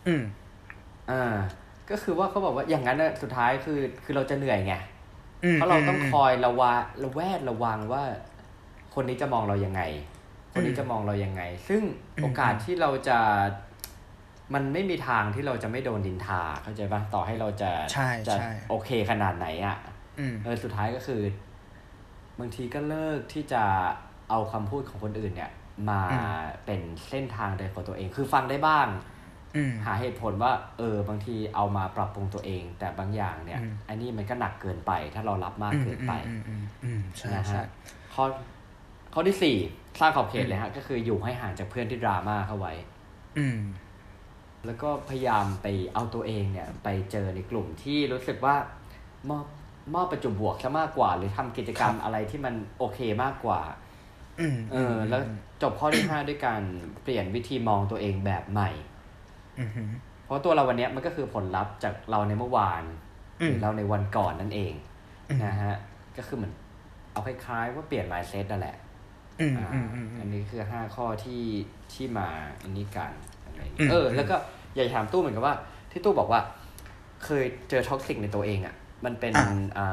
[0.07, 0.23] อืม
[1.11, 1.35] อ่า
[1.89, 4.75] ก็คือว่าเขาบอกว่าอย่างนั้นน่ะสุดท้ายคือ คือเราจะเหนื่อยไง
[5.43, 8.03] อืมเพราะเราต้องคอยระวาระแวดระวังว่า
[8.93, 9.81] คนนี้จะมองเรายังไง
[10.51, 11.81] คนนี้จะมองเรายังไง ซึ่ง
[12.21, 13.19] โอกาสที่เราจะ
[14.53, 19.77] มันไม่มีทางที่เราจะไม่โดนดินทาเข้าใจปะต่อให้เราจะใช่จะใช่โอเคขนาดไหนอะ่ะ
[20.19, 21.21] อืมเออสุดท้ายก็คือ
[22.39, 23.63] บางทีก็เลิกที่จะ
[24.29, 25.51] เอาคำพูดของคนอื่นเนี่ย
[25.89, 28.87] มาอืมเป็นเส้นทางเดินของตัวเอง คือฟังได้บ้าง
[29.55, 37.67] อืมหาเหตุผลว่า เออบางทีเอามาปรับปรุงตัวเอง แต่บางอย่างเนี่ยอืมอันนี้มันก็หนักเกินไป ถ้าเรารับมากเกินไปอืมอืมอืมใช่นะใช่ฮะ
[38.13, 38.23] ข้อ
[39.13, 39.57] ข้อที่สี่
[39.99, 42.73] สร้างขอบเขตเลยฮะ ก็คืออยู่ให้ห่างจากเพื่อนที่ดราม่าเข้าไว้
[43.37, 43.59] อืม
[44.65, 48.55] แล้วก็พยายามไปเอาตัวเองเนี่ยไปเจอในกลุ่มที่รู้สึกว่า
[49.29, 49.45] มอบ
[49.95, 53.61] มอบประจุบวกซะมากกว่า หรือทำกิจกรรมอะไรที่มันโอเคมากกว่า
[54.39, 55.21] อืมเออ แล้ว
[55.61, 56.61] จบข้อที่ห้าด้วยการ
[57.03, 58.69] เปลี่ยนวิธีมองตัวเองแบบใหม่
[59.59, 59.91] อืมอืม
[60.25, 62.83] เพราะตัวเราวันเนี้ยมันก็คือผลลัพธ์จากเราในเมื่อวาน
[63.41, 64.73] อืมหรือเราในวันก่อนนั่นเอง
[65.29, 65.75] อืมนะฮะ
[66.17, 66.53] ก็คือเหมือน
[67.11, 68.75] เอาคล้ายๆว่าเปลี่ยน mindset นั่นแหละ
[69.41, 71.43] อืมอ่าอืมอืมอืมอันนี้คือห้าข้อที่
[71.93, 72.27] ที่มา
[72.63, 73.13] อันนี้กัน
[73.45, 74.35] อะไรอย่างอืเงี้ยอืมเออ แล้วก็
[74.75, 75.55] อยากจะถามตู้เหมือนกันว่า
[75.91, 76.41] ที่ตู้บอกว่า
[77.23, 79.33] เคยเจอ toxic ในตัวเองอะ่ะ มันเป็น
[79.77, 79.85] อ่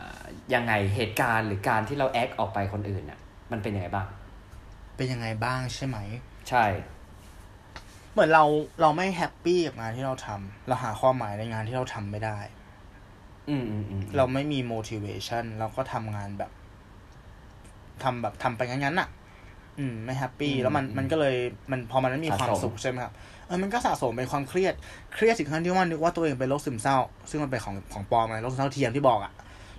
[0.00, 0.08] า
[0.54, 3.18] ยังไงเหตุการณ์หรือการที่เรา act ออกไปคนอื่นอะ่ะ
[3.52, 4.06] มันเป็นยังไงบ้าง
[4.96, 5.98] เป็นยังไงบ้างใช่ไหม
[6.48, 6.64] ใช่
[8.12, 8.44] เหมือนเรา
[8.80, 12.38] เราไม่ happy กับงานที่เราทำเราหาความหมายในงานที่เราทำไม่ได้
[13.48, 16.50] อืมอืมอืมเราไม่มี motivation เราก็ทำงานแบบ
[18.02, 19.08] ทำแบบทำไปงั้นๆน่ะ
[19.78, 21.36] อืม ไม่ happy แล้วมันมันก็เลย
[21.70, 23.12] มันพอมันไม่มีความสุขใช่ไหมครับ
[23.48, 24.74] เออมันก็สะสมเป็นความเครียด
[25.14, 26.96] เครียดถึงขั้นที่ว่านึกว่าตัวเองเป็นโรคซึมเศร้า
[27.30, 29.32] ซึ่งมันเป็นของของปลอมไงโรคซึมเศร้าเทียมที่บอกอะ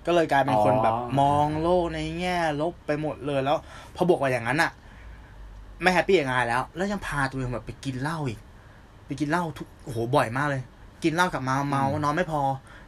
[0.06, 3.58] ก็เลยกลายเป็นคนแบบมองโลกในแง่ลบไปหมดเลยแล้ว
[3.96, 4.72] พอบวกไปอย่างนั้นอะ
[5.82, 8.40] ไม่ happy กับงานแล้ว แล้วยังพาตัวเองแบบไปกินเหล้าอีก
[9.06, 10.62] ไปกินเหล้าทุกโอ้โหบ่อยมากเลย
[11.04, 12.42] กินเหล้ากลับมาเมานอนไม่พอ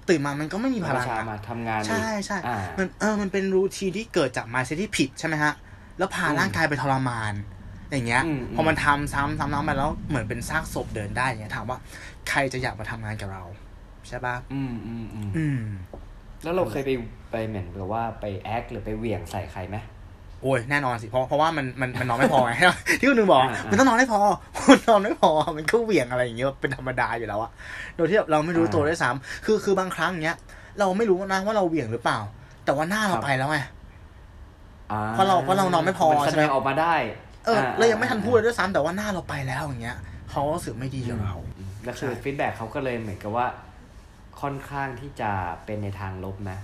[0.09, 5.53] ตื่นมามันก็ไม่มีพลังชาร์จอะมาทำงานอีกใช่ใช่อ่ามันเออมันเป็น routine ที่เกิดจาก mindset ที่ผิดใช่ไหมฮะ
[5.97, 7.33] แล้วพาอืมร่างกายไปทรมาน
[7.91, 11.77] อย่างเงี้ยอืมพอมันทำซ้ำซ้ำซ้ำไปแล้วเหมือนเป็นซากศพเดินได้อย่างเงี้ยถามว่า
[12.29, 13.43] ใครจะอยากมาทำงานกับเรา
[14.07, 15.61] ใช่ปะอืมอืมอืมอืม
[16.43, 16.91] แล้วเราเคยไป
[17.31, 19.77] ไปเหมือนกับว่าไปแอคหรือไปเหวี่ยงใส่ใครไหม
[20.41, 22.53] โอ้ยแน่นอนสิเพราะเพราะว่ามันมันมันนอนไม่พอไง
[22.99, 24.19] ที่คุณหนึ่งบอกอ่ามันต้องนอนไม่พอ
[24.69, 27.51] มันนอนไม่พอมันก็เหวี่ยงอะไรอย่างเงี้ยเป็นธรรมดาอยู่แล้วอะ
[27.95, 30.37] โดยที่เราไม่รู้ตัวด้วยซ้ำคือคือบางครั้งเงี้ย
[30.79, 32.19] เราไม่รู้นะว่าเราเหวี่ยงหรือเปล่า
[32.65, 33.57] แต่ว่าหน้าเราไปแล้วไง
[34.91, 36.93] อ่เพราะเราเพราะเรานอนไม่พอมันแสใช่ไหดมงออกมาได้
[37.45, 39.97] เออเรายังไม่ทันพูดเลยด้วยซ้ำแต่ว่าหน้าเราไปแล้วอย่างเงี้ย
[40.31, 41.35] เขาก็รู้สึกไม่ดีกับเรา
[41.83, 43.47] แล้วคือใช่ feedback เขาก็เลยเหมือนกับว่า
[44.41, 45.31] ค่อนข้างที่จะ
[45.65, 46.59] เป็นในทางลบนะ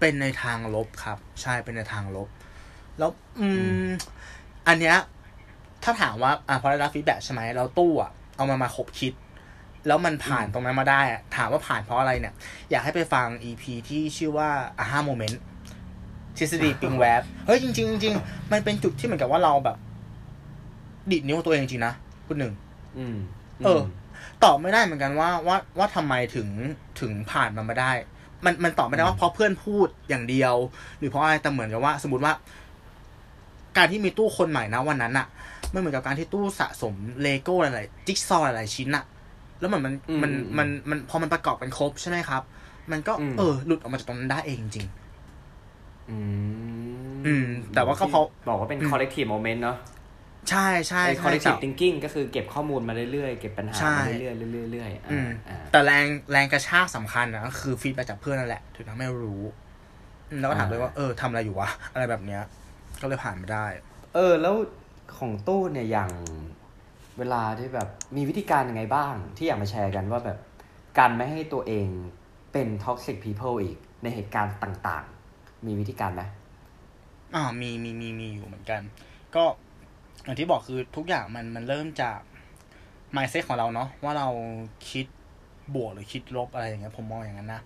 [0.00, 2.28] เป็นในทางลบครับ ใช่เป็นในทางลบ
[2.98, 3.48] แล้ว อื
[3.88, 3.90] ม
[4.68, 4.96] อันเนี้ย
[5.84, 9.12] ถ้าถามว่า อะพอได้รับ feedback ใช่ไหมเราตู้อะเอามามาขบคิด
[9.86, 12.34] แล้วมันผ่านอืมตรงนั้นมาได้อะถามว่าผ่านเพราะอะไรเนี่ย
[12.70, 14.50] อยากให้ไปฟัง EP ที่ชื่อว่า
[14.82, 15.36] aha moment
[16.38, 19.76] ทฤษฎีปิงแวบเฮ้ยจริงๆจริงๆมันเป็นจุดที่เหมือนกับว่าเราแบบ
[21.12, 21.94] ดิดนิ้วตัวเองจริงๆนะ
[22.26, 22.54] คุณหนึ่ง
[22.98, 23.16] อืม
[23.64, 23.80] เออ
[24.44, 26.48] ตอบไม่ได้เหมือนกันว่าว่าว่าทำไมถึง
[27.00, 27.92] ถึงผ่านมันมาได้
[28.44, 30.54] มันมันตอบไม่ได้ว่าเพราะเพื่อนพูดอย่างเดียว
[30.98, 32.32] หรือเพราะอะไรแต่เหมือนกับว่า สมมติว่า
[33.76, 35.26] การที่มีตู้คนใหม่นะวันนั้นอะ
[35.72, 39.04] มันเหมือนกับการที่ตู้สะสมเลโก้หลายๆจิ๊กซอว์หลายๆชิ้นอะ
[39.60, 42.42] แล้วเหมือนมันมันมันมันพอมันประกอบกันครบใช่ไหมครับ
[42.92, 44.86] มันก็เออหลุดออกมาจากตรงนั้นได้เองจริง
[46.10, 46.16] อื
[47.14, 49.76] มอืม แต่ว่าก็เพราะบอกว่าเป็น collective moment เนาะ
[50.50, 59.42] ใช่ใช่ไอ้ใช่ collective แต่ thinking ก็คือเก็บข้อมูลมาเรื่อยๆ เก็บปัญหาใช่มาเรื่อยๆเรื่อยๆเรื่อยๆอือ่ามอ่าแต่แรงแรงกระชากสำคัญนะก็คือฟีดแบ็จากเพื่อนนั่นแหละ ถึงทำให้รู้
[60.30, 62.42] อืมแล้วก็ถามเลยว่าเออทำอะไรอยู่วะ อะไรแบบเนี้ย
[63.00, 63.66] ก็เลยผ่านมาได้
[64.14, 64.54] เออ แล้ว
[65.18, 66.10] ของตู้เนี่ยอย่าง
[67.18, 70.38] เวลาที่แบบมีวิธีการยังไงบ้าง ที่อยากมาแชร์กันว่าแบบ
[70.98, 71.88] การไม่ให้ตัวเอง
[72.52, 75.11] เป็น toxic people อีกในเหตุการณ์ต่างๆ
[75.66, 76.22] มีวิธีการไหม
[77.34, 78.82] อ่ามีมีมีมีอยู่เหมือนกัน
[79.34, 79.44] ก็
[80.24, 82.18] อย่างที่บอกคือทุกอย่างมันมันเริ่มจาก
[83.16, 84.28] mindset ของเราเนาะว่าเรา
[84.90, 85.06] คิด
[85.74, 87.62] บวกหรือคิดลบอะไรอย่างเงี้ยผมมองอย่างนั้นนะ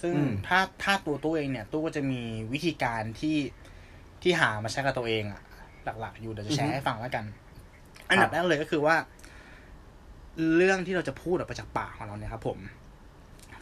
[0.00, 2.20] ซึ่งอืมถ้าถ้าตัวตู้เองเนี่ยตู้ก็จะมี
[2.52, 3.36] วิธีการที่
[4.22, 5.42] ที่หามาใช้กับตัวเองอะ
[6.00, 7.24] หลักๆ อยู่เดี๋ยวจะแชร์ให้ฟังแล้วกัน
[8.08, 8.96] อันดับแรกเลยก็คือว่า
[10.56, 12.58] เรื่องที่เราจะพูดออกมาจากปากของเราเนี่ยครับผม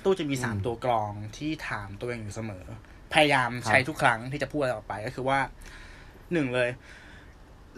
[0.04, 2.64] ตู้จะมีสามตัวกรองที่ถามตัวเองอยู่เสมอ
[3.14, 5.38] พยายามใช้ทุกครั้งที่จะพูดอะไรออกไปก็คือว่า
[6.32, 6.70] หนึ่งเลย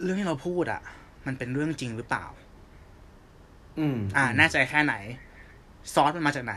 [0.01, 0.81] เรื่องที่เราพูดอะ
[1.27, 2.25] มันเป็นเรื่องจริงหรือเปล่า
[3.79, 4.95] อืม อ่าแน่ใจแค่ไหน
[5.93, 6.55] ซอสมันมาจากไหน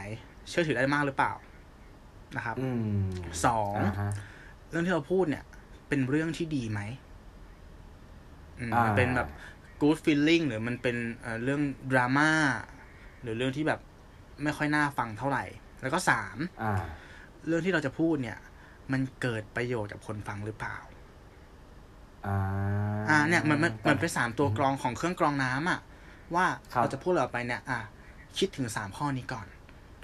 [0.48, 1.32] เชื่อถือได้มากหรือเปล่า
[2.36, 3.08] นะครับอืม
[3.46, 4.12] สองอ่าฮะ
[4.70, 5.44] เรื่องที่เราพูดเนี่ย
[5.88, 6.80] เป็นเรื่องที่ดีไหม
[8.58, 9.28] อืมอ่ามัมันเป็นแบบ
[9.82, 11.60] good feeling หรือมันเป็นเอ่อเรื่อง
[11.92, 12.30] ดราม่า
[13.22, 13.80] หรือเรื่องที่แบบ
[14.42, 15.44] ไม่ค่อยน่าฟังเท่าไหร่
[15.82, 16.74] แล้วก็สามอ่า
[17.46, 18.38] เรื่องที่เราจะพูดเนี่ย
[18.92, 20.76] มันเกิดประโยชน์กับคนฟังหรือเปล่า
[22.26, 22.38] อ่า
[23.08, 25.80] อ่า เนี่ยมันมันมันเป็นสามตัวกรองของเครื่องกรองน้ำอะ
[26.34, 27.78] ว่าครับเราจะพูดอะไรออกไปเนี่ย อะ
[28.38, 29.46] คิดถึงสามข้อนี้ก่อน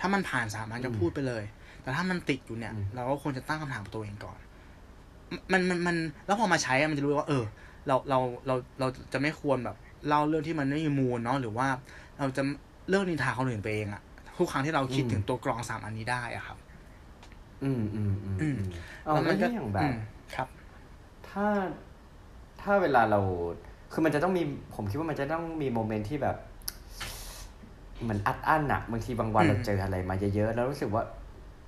[0.00, 1.44] ถ้ามันผ่านสามอันก็พูดไปเลย
[1.82, 4.38] แต่ถ้ามันติดอยู่เนี่ยอืมเราก็ควรจะตั้งคำถามกับตัวเองก่อน
[5.52, 7.44] มันมันมันแล้วพอมาใช้อะมันจะรู้ว่า เออ
[7.86, 9.76] เราเราเราเราจะไม่ควรแบบ
[10.08, 11.66] เล่าเรื่องที่มันไม่มีมูลเนาะหรือว่า
[12.18, 12.42] เราจะ
[12.88, 14.02] เลิกนินทาคนอื่นไปเองอะ
[14.38, 16.58] ทุกครั้งที่เราคิดถึงตัวกรองสามอันนี้ได้อะครับ
[17.64, 18.58] อืมอืมอืมอือืมม
[19.04, 19.96] เอาแล้วนี่อย่างแบบอืม
[20.34, 20.48] ครับ
[21.28, 21.46] ถ้า
[22.60, 23.20] ถ้าเวลาเรา
[23.92, 24.42] คือมันจะต้องมี
[24.74, 26.36] ผมคิดว่ามันจะต้องมีโมเมนต์ที่แบบ
[28.02, 31.02] เหมือนอัดอั้นอะบางทีบางวันอืมเราเจออะไรมาเยอะๆแล้วรู้สึกว่า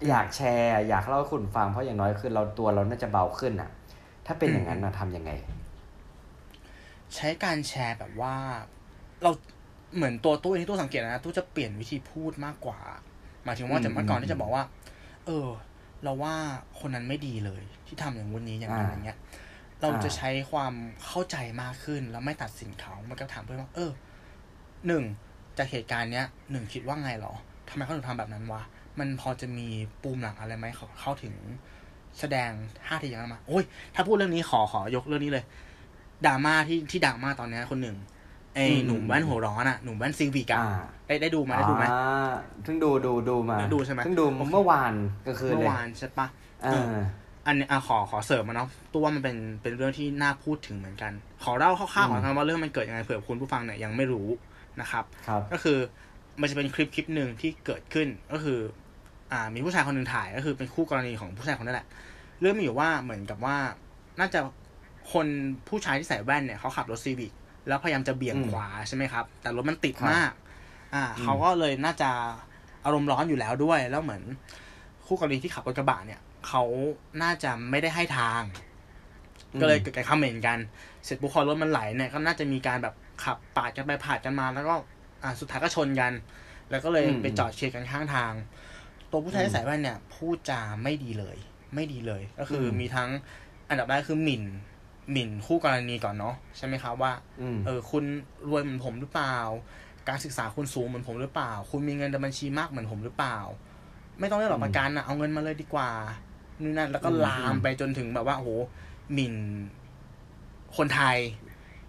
[0.08, 3.70] อยากแชร์ อยากเล่าให้คุณฟังเพราะอย่างน้อยคือเราตัวเราน่าจะเบาขึ้นอะ
[4.26, 5.30] ถ้าเป็นอย่างนั้นนะทำยังไง
[7.14, 8.34] ใช้การแชร์แบบว่า
[9.22, 9.30] เรา
[9.96, 12.78] เหมือนตัวตู้เองที่ตู้สังเกตนะตู้จะเปลี่ยนวิธีพูดมากกว่า
[13.44, 14.62] หมายถึงว่าอืมจากเมื่อก่อนอืมที่จะบอกว่า
[15.26, 15.46] เออ
[16.04, 16.34] เราว่า
[16.80, 19.18] คนนั้นไม่ดีเลย ที่ทำอย่างวันนี้อย่างนั้นอ่าอย่างเงี้ย
[19.80, 20.74] เราอ่าจะใช้ความ
[21.06, 23.90] เข้าใจมากขึ้นแล้วไม่ตัดสินเขามันก็ถามเพื่อนว่า เออ
[24.86, 25.04] หนึ่ง
[25.58, 27.34] จากเหตุการณ์เนี้ยหนึ่งคิดว่าไงหรอ
[27.68, 28.62] ทำไมเขาถึงทำแบบนั้นวะ
[28.98, 29.68] มันพอจะมี
[30.02, 31.34] ปูมหลังอะไรไหมเขาเข้าถึง
[32.18, 32.50] แสดง
[32.86, 35.44] ท่าทีอย่างนั้นมาโอ้ยถ้าพูดเรื่องนี้ขอขอยกเรื่องนี้เลย
[36.26, 37.96] ดราม่าที่ที่ดังมากตอนเนี้ยคนหนึ่ง
[38.54, 40.70] ไอ้อืมหนุ่มแว่นหัวร้อนอะหนุ่มแว่นซิลวิกอะอ่า
[41.06, 42.30] ได้ได้ดูไหมได้ดูไหมอ่า
[42.64, 44.92] เพิ่งดูดูดูมาดูใช่ไหมเพิ่งดูเมื่อวาน
[45.28, 46.26] ก็คือเมื่เลอยวานใช่ปะ
[46.64, 46.92] เออ
[47.46, 54.28] อันนี้อะขอขอเสริมมาเนาะตัวว่ามันเป็นเป็นเรื่องที่น่าพูดถึงเหมือนกัน ขอเล่าคร่าวๆก่อนนะว่าเรื่องมันเกิดยังไงเผื่อคุณผู้ฟังเนี่ยยังไม่รู้
[54.80, 55.78] นะครับครับ ก็คือ
[56.40, 58.58] มันจะเป็นคลิปคลิปหนึ่งที่เกิดขึ้นก็คือ
[59.32, 61.86] อ่า มีผู้ชายคนหนึ่งถ่ายก็คือเป็นคู่กรณีของผู้ชายคนนั้นแหละ
[62.40, 63.56] เรื่องมีอยู่ว่าเหมือนกับว่า
[64.20, 64.40] น่าจะ
[65.12, 65.26] คน
[65.68, 67.32] ผู้ชายที่ใส่แว่นเนี่ยเขาขับรถซีวิก
[67.68, 70.32] แล้วพยายามจะเบี่ยงอืมขวาใช่ไหมครับ แต่รถมันติดครับมาก
[70.94, 72.10] อ่า เขาก็เลยน่าจะ
[72.84, 74.22] อารมณ์ร้อนอยู่แล้วด้วย แล้วเหมือน
[75.06, 76.62] คู่กรณีที่ขับรถกระบะเนี่ยเขา
[77.22, 78.42] น่าจะไม่ได้ให้ทาง
[79.60, 80.58] ก็เลยเกิดการคอมเมนต์กัน
[81.04, 82.94] เสร็จปุ๊บพอรถมันไหลเนี่ยก็น่าจะมีการแบบ
[83.24, 84.74] ขับปาดกันไปปาดกันมา แล้วก็
[85.22, 86.12] อ่า สุดท้ายก็ชนกัน
[86.70, 88.32] แล้วก็เลยอืมไปจอดเชียร์กันข้างทาง
[89.10, 91.36] ตัวผู้ชายที่ใส่แว่นเนี่ยพูดจาไม่ดีเลย
[91.74, 93.08] ไม่ดีเลย ก็คืออมมีทั้ง
[93.68, 94.42] อันดับแรกคือหมิ่น
[95.10, 98.04] หมิ่นคู่กรณีก่อนเนาะใช่ไหมครับว่าอืมเออคุณ
[98.48, 99.36] รวยเหมือนผมหรือเปล่า
[100.08, 103.38] การศึกษาคุณสูงเหมือนผมหรือเปล่า คุณมีเงินในบัญชีมากเหมือนผมหรือเปล่า
[104.18, 105.90] ไม่ต้องเรียกหรอกประกันอะเอาเงินมาเลยดีกว่า
[106.62, 108.50] นี่นั่นแล้วก็อืมลามไปจนถึงแบบว่าโอ้โห
[109.12, 109.34] หมิ่น
[110.76, 111.18] คนไทย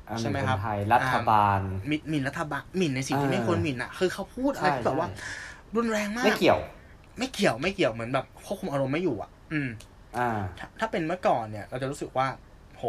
[0.09, 5.15] อ่าใช่ไหมนครับไทยรัฐบาลหมิ่นหมิ่นรัฐบาลหมิ่นในสิ่งที่อ่าไม่ควรหมิ่นอะคือเขาพูดอะไรใช่ที่แบบว่าใช่
[5.75, 6.59] รุนแรงมากไม่เกี่ยว
[7.19, 9.69] ไม่เกี่ยวไม่เกี่ยวเหมือนแบบควบคุมอารมณ์ไม่อยู่อะอืม
[10.17, 10.29] อ่า
[10.59, 12.27] ถ้าถ้าเป็นเมื่อก่อนเนี่ย เราจะรู้สึกว่า
[12.81, 12.87] โห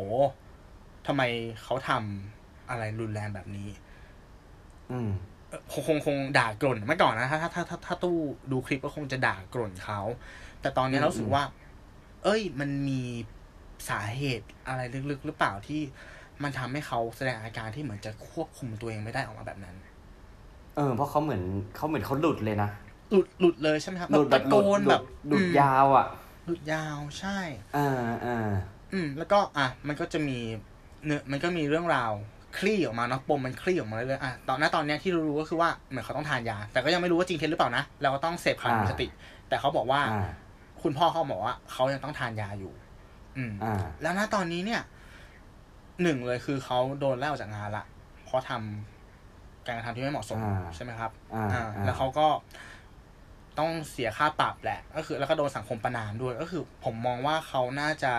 [1.06, 1.22] ทำไม
[1.62, 3.68] เขาทำอะไรรุนแรงแบบนี้
[4.90, 5.10] อืม
[5.48, 8.18] เอ่อคงคงคงด่ากล่นเมื่อก่อนนะถ้าถ้าถ้าถ้าถ้าตู้
[8.52, 10.00] ดูคลิปก็คงจะด่ากล่นเขา
[10.60, 11.44] แต่ตอนนี้อืมเรารู้สึกว่า
[12.24, 13.02] เอ้ย มันมี
[13.88, 15.80] สาเหตุอะไรลึกๆ หรือเปล่าที่
[16.42, 19.76] มันทำให้เขาแสดงอาการที่เหมือนจะควบคุมตัวเองไม่ได้ออกมาแบบนั้น
[20.76, 21.42] เออ เพราะเขาเหมือน
[21.76, 22.70] เขาเหมือนเขาหลุดเลยนะ
[23.10, 26.06] หลุดหลุดเลยใช่ไหมครับหลุดแบบตะโกนหลุดแบบหลุดอืมยาวอะ
[26.44, 27.38] หลุดยาวใช่
[27.76, 27.88] อ่า
[28.24, 28.50] อ่า
[28.92, 30.38] อืม แล้วก็อะมันก็จะมี
[31.04, 32.12] เนื้อมันก็มีเรื่องราว
[32.58, 39.06] คลี่ออกมาเนาะปมมันคลี่ออกมาเรื่อยๆอะตอนนั้นตอนเนี้ยที่รู้ๆก็คือว่าเหมือนเขาต้องทานยา แต่ก็ยังไม่รู้ว่าจริงเท็จหรือเปล่านะเราก็ต้องเสพข่าวมีสติ
[39.48, 40.28] แต่เขาบอกว่าอ่า
[40.82, 42.72] คุณพ่อเขาบอกว่าเขายังต้องทานยาอยู่
[43.36, 44.82] อืมอ่าแล้วณตอนนี้เนี่ย
[46.02, 47.84] หนึ่งเลยคือเขาโดนไล่ออกจากงานละ
[48.24, 52.26] เพราะทำการกระทำที่ไม่เหมาะสมอ่าใช่ไหมครับอ่าอ่าอ่า แล้วเขาก็
[53.58, 58.12] ต้องเสียค่าปรับแหละ ก็คือ แล้วก็โดนสังคมประนามด้วย ก็คือ ผมมองว่าเขาน่าจะ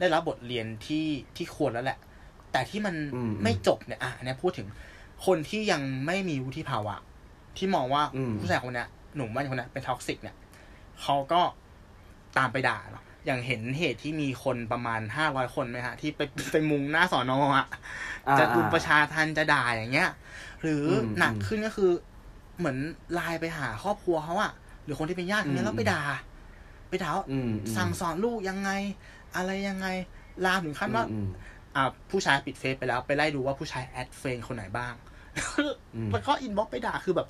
[0.00, 1.98] ได้รับบทเรียนที่ที่ควรแล้วแหละ
[2.52, 4.66] แต่ที่มันอืมไม่จบเนี่ยอะอันเนี้ยพูดถึง
[5.26, 6.96] คนที่ยังไม่มีวุฒิภาวะ
[7.58, 10.36] ที่มองว่าอืมผู้ชายคนเนี้ยหนุ่มว่าคนเนี้ยเป็น toxic เนี่ย
[11.02, 11.40] เขาก็
[12.38, 16.20] ตามไปด่าเนาะอย่างเห็นเหตุที่มีคนประมาณห้าร้อยคนไหมฮะ ที่ไป
[16.52, 17.66] ไปมุงหน้าสอนออะ
[18.28, 20.10] อ่าจะดูอ่าประชาทัณฑ์จะด่าอย่างเงี้ย
[20.62, 21.90] หรืออมหนักอืมขึ้นก็คือ
[22.58, 22.76] เหมือน
[23.14, 24.52] ไลน์ไปหาครอบครัวเขาอะ
[24.84, 26.02] หรือคนที่เป็นญาติเขาเนี่ยอืมแล้วไปด่า
[26.88, 28.70] ไปด่าว่าอืมอืมสั่งสอนลูกยังไง
[29.36, 29.86] อะไรยังไง
[30.44, 31.28] ลามถึงขั้นว่าอืม
[31.76, 34.94] อ่าผู้ชายปิดเฟซไปแล้วไปไล่ดูว่าผู้ชาย add friend คนไหนบ้าง
[35.94, 37.28] อืมแล้วก็ inbox ไปด่าคือแบบ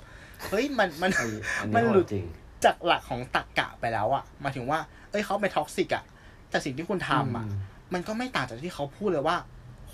[0.49, 1.27] เฮ้ยมันมันไอ้
[1.59, 2.25] อันมันี้นโหหลุดจริง
[2.63, 4.79] จากหลักของตรรกะไปแล้วอะหมายถึงว่า
[5.11, 6.03] เอ้ยเขาเป็น toxic อะ
[6.49, 7.59] แต่สิ่งที่คุณทำอะอืม
[7.93, 9.37] มันก็ไม่ต่างจากที่เขาพูดเลยว่า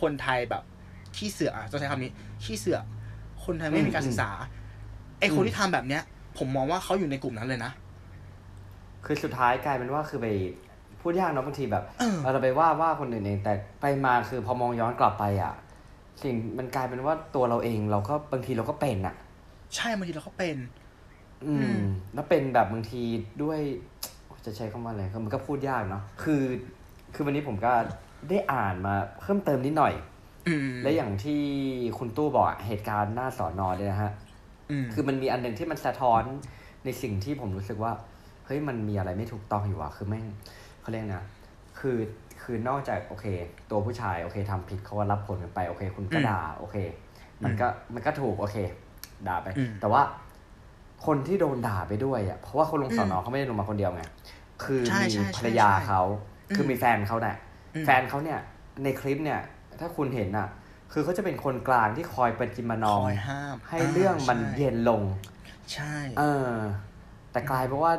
[0.02, 0.64] คนไทยแบบ
[1.16, 2.12] ขี้เสือกอะจะใช้คำนี้
[2.44, 2.84] ขี้เสือก
[3.46, 4.30] คนไทยไม่มีการศึกษา
[5.20, 6.04] ไอ้คนที่ทำแบบเนี้ย
[6.38, 7.72] ผมมองว่าเขาอยู่ในกลุ่มนั้นเลยนะ
[9.06, 10.28] คือสุดท้ายกลายเป็นว่าคือไป
[11.02, 15.54] พูดยากเนาะบางทีแบบเออเราไปว่าว่าคนอื่นเองแต่ไปมาคือพอมองย้อนกลับไปอะ
[16.24, 19.16] สิ่งมันกลายเป็นว่าตัวเราเองเราก็บางทีเราก็เป็นอะ
[19.76, 20.58] ใช่บางทีเราก็เป็น
[21.46, 21.82] อือืมม
[22.14, 23.02] แล้วเป็นแบบบางที
[23.44, 23.60] ด้วย
[24.46, 26.44] จะใช้คำว่าอะไรก็มันก็พูดยากเนาะคือ
[27.14, 27.72] คือวันนี้ผมก็
[28.30, 29.94] ได้อ่านมาเพิ่มเติมนิดหน่อย
[30.48, 31.42] อืมและอย่างที่
[31.98, 34.12] คุณตู้บอกอะเหตุการณ์หน้าสอนอเนี่ยนะฮะ
[34.72, 36.24] อืมคือมันมีอันหนึ่งที่มันสะท้อน
[36.86, 37.92] ในสิ่งที่ผมรู้สึกว่า
[38.46, 40.26] เฮ้ยมันมีอะไรไม่ถูกต้องอยู่อะคือแม่ง
[40.88, 41.26] เขาเรียกนะ
[41.80, 41.98] คือ
[42.42, 43.26] คือนอกจากโอเค
[43.70, 46.76] ตัวผู้ชายโอเคทำผิดเขาก็รับผลกันไปโอเค คุณก็ด่าโอเค
[47.44, 48.58] มันก็มันก็ถูกโอเค
[49.28, 50.02] ด่าไปอืมแต่ว่า
[51.06, 54.04] คนที่โดนด่าไปด้วยอะเพราะว่าคนลงสอนออืมเขาไม่ได้ลงมาคนเดียวไง
[54.64, 56.02] คือใช่มีใช่ภรรยาใช่เขา
[56.50, 57.38] อืมคือมีแฟนเขาเนี่ย
[57.76, 58.40] อืมแฟนเขาเนี่ย
[58.84, 59.40] ในคลิปเนี่ย
[59.80, 60.48] ถ้าคุณเห็นอะ
[60.92, 65.02] คือเขาจะเป็นคนกลางที่คอยประจิมานอคมอยห้ามให้เรื่องมันใช่เย็นลง
[65.74, 66.52] ใช่ เออ
[67.32, 67.94] แต่กลายเป็นว่า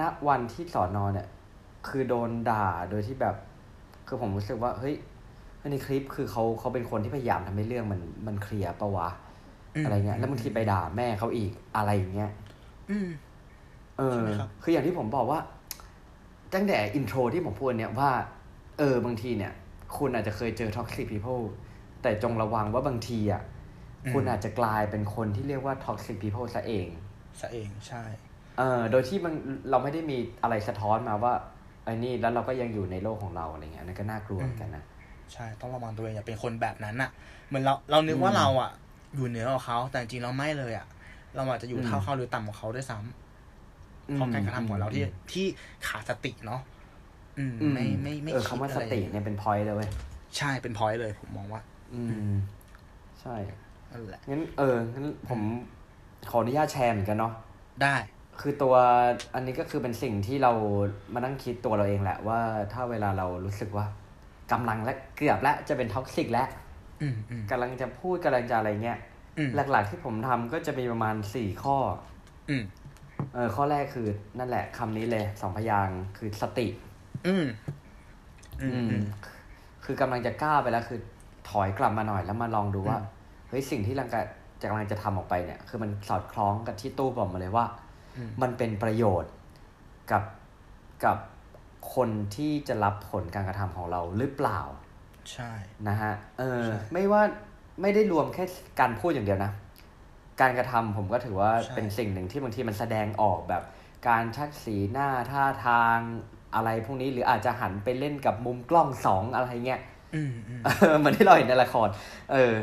[0.00, 1.26] ณวันที่สอนอเนี่ย
[1.88, 3.36] คือโดนด่าโดยที่แบบ
[4.06, 4.94] คือผมรู้สึกว่า เฮ้ย
[5.70, 9.08] ในคลิปคือเขาเขาเป็นคนที่พยายามทำให้เรื่องมันมันเคลียร์ปะวะ
[9.82, 12.30] มอะไรเงี้ย แล้วบางทีไปด่าแม่เขาอีกอะไรอย่างเงี้ย
[12.90, 13.08] อืม
[13.98, 15.40] เออใช่ไหมครับคืออย่างที่ผมบอกว่า
[16.54, 18.10] ตั้งแต่อินโทรที่ผมพูดเนี่ยว่า
[18.78, 19.52] เออบางทีเนี่ย
[19.96, 21.44] คุณอาจจะเคยเจอ toxic people
[22.02, 23.42] แต่จงระวังว่าบางทีอะ
[24.12, 26.88] คุณอาจจะกลายเป็นคนที่เรียกว่า toxic people ซะเอง
[27.40, 28.04] ซะเองใช่
[28.58, 29.34] เออ โดยที่มัน
[29.70, 31.34] เราไม่ได้มีอะไรสะท้อนมาว่า
[31.84, 34.84] ไอ้นี่แล้วเราก็ยังอยู่ในโลกของเราอะไรเงี้ยอันนั่นก็น่ากลัวเหมือนกันนะ
[35.32, 37.10] ใช่ต้องระวังตัวเองอย่าเป็นคนแบบนั้นอะ
[37.48, 38.70] เหมือนเราเรานึกว่าอืมเราอะ
[39.14, 40.86] อยู่เหนือกว่าเขาแต่จริงๆเราไม่เลยอะ
[41.34, 45.46] เราอาจจะอยู่อืมเท่าเขาหรือต่ำกว่าเขาด้วยซ้ำเพราะการกระทำของเราที่ที่
[45.88, 46.60] ขาดสติเนาะ
[47.38, 49.90] อืมอืมไม่ไม่ไม่เออคิดคำว่าอะไรสติเนี่ยเป็น point เลยเว้ย
[50.36, 51.62] ใช่เป็น point เลย ผมมองว่า
[51.94, 52.00] อื
[52.32, 52.36] ม
[53.20, 53.34] ใช่
[53.90, 55.40] นั่นแหละงั้นเอองั้นผม
[56.30, 57.32] ขออนุญาตแชร์เหมือนกันเนาะ
[57.82, 57.96] ได้
[58.40, 58.74] คือตัว
[59.34, 60.52] อันนี้ก็คือเป็นสิ่งที่เรา
[61.14, 62.40] มานั่งคิดตัวเราเองแหละว่า
[62.72, 63.86] ถ้าเวลาเรารู้สึกว่า
[64.52, 66.48] กำลังและเกือบและจะเป็น toxic แล้ว
[67.02, 68.98] อืมอืมกำลังจะพูดกำลังจะอะไรเงี้ย
[69.38, 71.76] อืมหลักๆที่ผมทำก็จะมีประมาณสี่ข้อ
[72.50, 72.64] อืม
[73.34, 76.66] เออข้อแรกคือนั่นแหละคำนี้เลยสองพยางค์คือสติ
[77.26, 77.46] อืม
[78.62, 79.04] อืมอืม
[79.84, 81.00] คือกำลังจะก้าวไปแล้วคือ
[81.50, 83.10] ถอยกลับมาหน่อยแล้วมาลองดูว่าอืม
[83.48, 87.83] เฮ้ยสิ่งที่เราจะกำลังจะทำออกไปเนี่ย คือมันสอดคล้องกับที่ตู้บอกมาเลยว่าอื
[88.28, 89.32] มมันเป็นประโยชน์
[90.10, 90.24] กับ
[91.04, 91.18] กับ
[91.94, 94.60] คนที่จะรับผลการกระทำของเราหรือเปล่า
[95.32, 95.50] ใช่
[95.88, 97.22] นะฮะเออใช่ไม่ว่า
[97.82, 98.44] ไม่ได้รวมแค่
[98.80, 99.52] การพูดอย่างเดียวนะ
[100.40, 103.62] การกระทำผมก็ถือว่าใช่เป็นสิ่งหนึ่งที่บางทีมันแสดงออกแบบ
[104.08, 105.98] การชักสีหน้าท่าทาง
[106.54, 109.80] อะไรพวกนี้หรืออาจจะหันไปเล่นกับมุมกล้องสองอะไรเงี้ย
[110.14, 111.88] อืมอืมเออเหมือนที่เราเห็นในละคร
[112.32, 112.54] เออ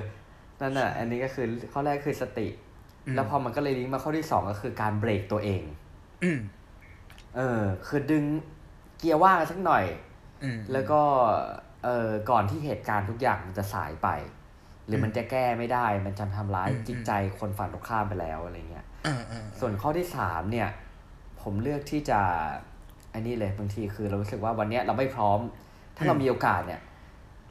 [0.61, 2.70] นั่นน่ะ อันนี้ก็คือข้อแรกคือสติอืม
[3.15, 5.63] แล้วพอมันก็เลยลิงก์มาข้อที่สองก็คือการเบรกตัวเอง
[6.23, 6.39] อืม
[7.35, 8.23] เออ คือดึง
[8.97, 9.85] เกียร์ว่างสักหน่อย
[10.43, 11.01] อืมแล้วก็
[11.83, 14.07] เออก่อนที่เหตุการณ์ทุกอย่างมันจะสายไป
[14.85, 20.69] หรือมันจะแก้ไม่ได้ มันจะทำร้ายอืมจิตใจคนฝั่งตรงข้ามไปแล้วอะไรเงี้ยเออเออส่วนข้อที่สามเนี่ย
[21.41, 22.19] ผมเลือกที่จะ
[23.13, 25.39] อันนี้เลยบางทีคือเรารู้สึกว่าวันเนี้ยเราไม่พร้อม
[25.95, 26.81] ถ้าเรามีโอกาสเนี่ย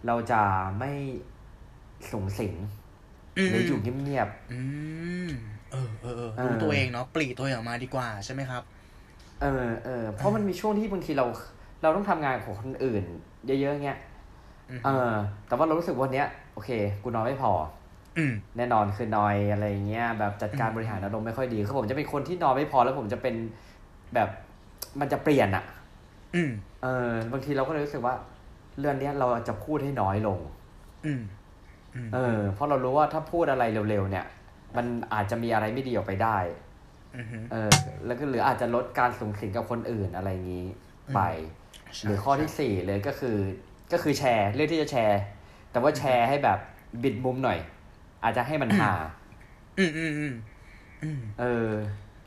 [0.06, 0.42] เราจะ
[0.78, 0.92] ไม่
[2.10, 2.79] สูงสิงอืม
[3.34, 4.60] หรืออยู่เงียบอื
[5.28, 5.30] ม
[5.72, 11.26] เออเออเออเออรู้ตัวเองเนาะปลีกตัวเองออกมาดีกว่าใช่ไหมครับๆเออเออเพราะมันมีช่วงที่บางทีเรา
[11.82, 13.04] เราต้องทำงานของคนอื่น
[13.46, 13.98] เยอะๆเงี้ย
[14.70, 15.12] อืมเออ
[15.46, 16.70] แต่ว่าเรารู้สึกวันเนี้ยโอเค
[17.02, 17.52] กูนอนไม่พอ
[18.18, 23.34] อืมแน่นอนคือนอยอะไรเงี้ยแบบจัดการบริหารอารมณ์ไม่ค่อยดีคือผมจะเป็นคนที่นอนไม่พอแล้วผมจะเป็น
[24.14, 24.28] แบบ
[25.00, 25.64] มันจะเปลี่ยนอะ
[26.34, 26.50] อืม
[26.82, 28.14] เออบางทีเราก็เลยรู้สึกว่า
[28.80, 30.38] เรื่องเนี้ยเราจะพูดให้น้อยลง
[31.06, 31.39] อืมอืม
[32.14, 34.26] เออ เพราะเรารู้ว่าถ้าพูดอะไรเร็วๆเนี่ย
[34.76, 36.38] มันอาจจะมีอะไรไม่ดีออกไปได้
[37.16, 37.72] อืมฮึเออ
[38.06, 40.66] แล้วก็หรืออาจจะลดการสูงสิงกับคนอื่นอะไรอย่างนี้
[41.14, 41.20] ไป
[41.94, 43.36] ใช่หรือข้อที่สี่เลยก็คือ
[43.92, 45.20] ก็คือแชร์เรื่องที่จะแชร์
[45.70, 46.58] แต่ว่าแชร์ให้แบบ
[47.02, 47.58] บิดมุมหน่อย
[48.24, 48.92] อาจจะให้มันหา
[49.78, 50.32] อืมอืมอืม
[51.02, 51.70] อืมเออ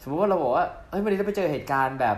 [0.01, 2.17] สมมติว่าเราบอกว่าเฮ้ยวันนี้เราไปเจอเหตุการณ์แบบ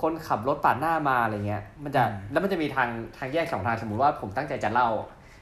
[0.00, 2.88] คนขับรถปาดหน้ามาอะไรเงี้ย มันจะแล้วมันจะมีทาง
[3.18, 4.88] ทางแยกสองทางสมมติว่าผมตั้งใจจะเล่า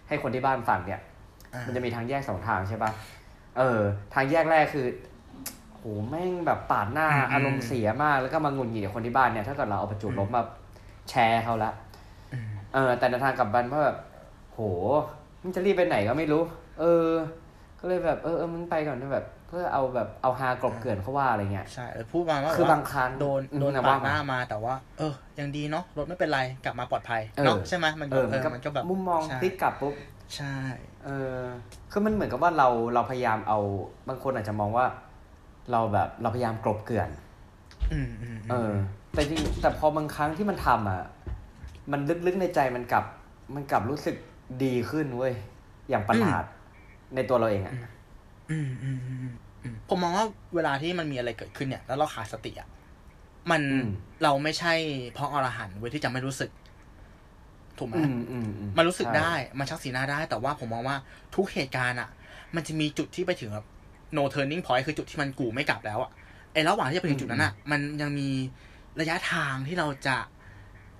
[0.08, 1.00] ให้คนที่บ้านฟังเนี่ย
[1.54, 2.90] อ่ามันจะมีทางแยกสองทางใช่ปะ
[3.58, 3.80] เออ
[4.14, 4.86] ทางแยกแรกคือ
[5.74, 10.42] โหแม่งแบบปาดหน้าอารมณ์เสียมากแล้วก็มาหงุนหงิดกับคนที่บ้านเนี่ยถ้าเกิดเราเอาประจุลบมา
[11.10, 11.72] แชร์เขาละ
[12.32, 13.96] อืมเออ แต่ในทางกลับบันว่าแบบ
[14.52, 14.60] โห
[15.42, 16.42] มึงจะรีบไปไหนก็ไม่รู้
[16.80, 17.08] เออ
[17.80, 29.94] ก็เลยแบบเออเออมึงไปก่อนนะแบบ เพื่อเอาแบบเอาฮากลบเกลื่อนเขาว่าอะไรเงี้ยใช่แล้วพูดมาว่าคือบางครั้งโดนอืมโดนนะปาว่าดหน้ามาแต่ว่า เออ ยังดีเนาะรถไม่เป็นไรกลับมาปลอดภัยเออเนาะใช่ไหมมันเอก็อเอมันอก็มันก็แบบมุมมองใช่พลิกกลับปุ๊บ
[30.36, 30.56] ใช่
[31.04, 31.40] เออ
[31.90, 33.58] คือมันเหมือนกับว่าเราเราพยายามเอา
[34.08, 34.86] บางคนอาจจะมองว่า
[35.72, 37.08] เราแบบเราพยายามกลบเกลื่อน
[37.92, 38.72] อืมอืมเออ
[39.12, 41.02] แต่จริงแต่พอบางครั้งที่มันทำอะ
[41.92, 43.04] มันลึกๆในใจมันกลับ
[43.54, 44.16] มันกลับรู้สึก
[44.64, 45.32] ดีขึ้นเว้ย
[45.88, 46.44] อย่างประหลาด
[47.14, 47.74] ในตัวเราเองอะ
[48.50, 49.18] อืมอืมอืม
[49.62, 52.68] อืมผมมองว่าเวลาที่มันมีอะไรเกิดขึ้นเนี่ย แล้วเราขาดสติอะ
[53.50, 53.88] มันอืม
[54.22, 54.72] เราไม่ใช่
[55.12, 56.50] เพราะอรหันต์เว้ยที่จะไม่รู้สึก
[57.78, 60.96] ถูกไหมอืมอืมอืมันรู้สึกใช่ได้ มันชักสีหน้าได้ แต่ว่าผมมองว่า
[61.34, 62.08] ทุกเหตุการณ์อะ
[62.54, 63.66] มันจะมีจุดที่ไปถึงแบบ
[64.16, 66.10] no turning point คือจุดที่มันกูไม่กลับแล้วอะ
[66.52, 68.28] ไอ้ระหว่างที่จะไปถึงจุดนั้นอะ มันยังมี
[69.00, 70.16] ระยะทางที่เราจะ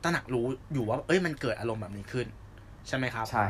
[0.02, 2.26] ตระหนักรู้อยู่ว่า เอ้ยมันเกิดอารมณ์แบบนี้ขึ้น
[2.88, 3.44] ใช่ไหมครับ ใช่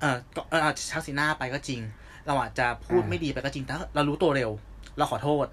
[0.00, 1.80] เออก็เอออาจจะชักสีหน้าไปก็จริง
[2.26, 4.50] เราอาจจะพูดอ่าไม่ดีไปก็จริงแต่เรารู้ตัวเร็ว
[4.98, 5.46] เราขอโทษ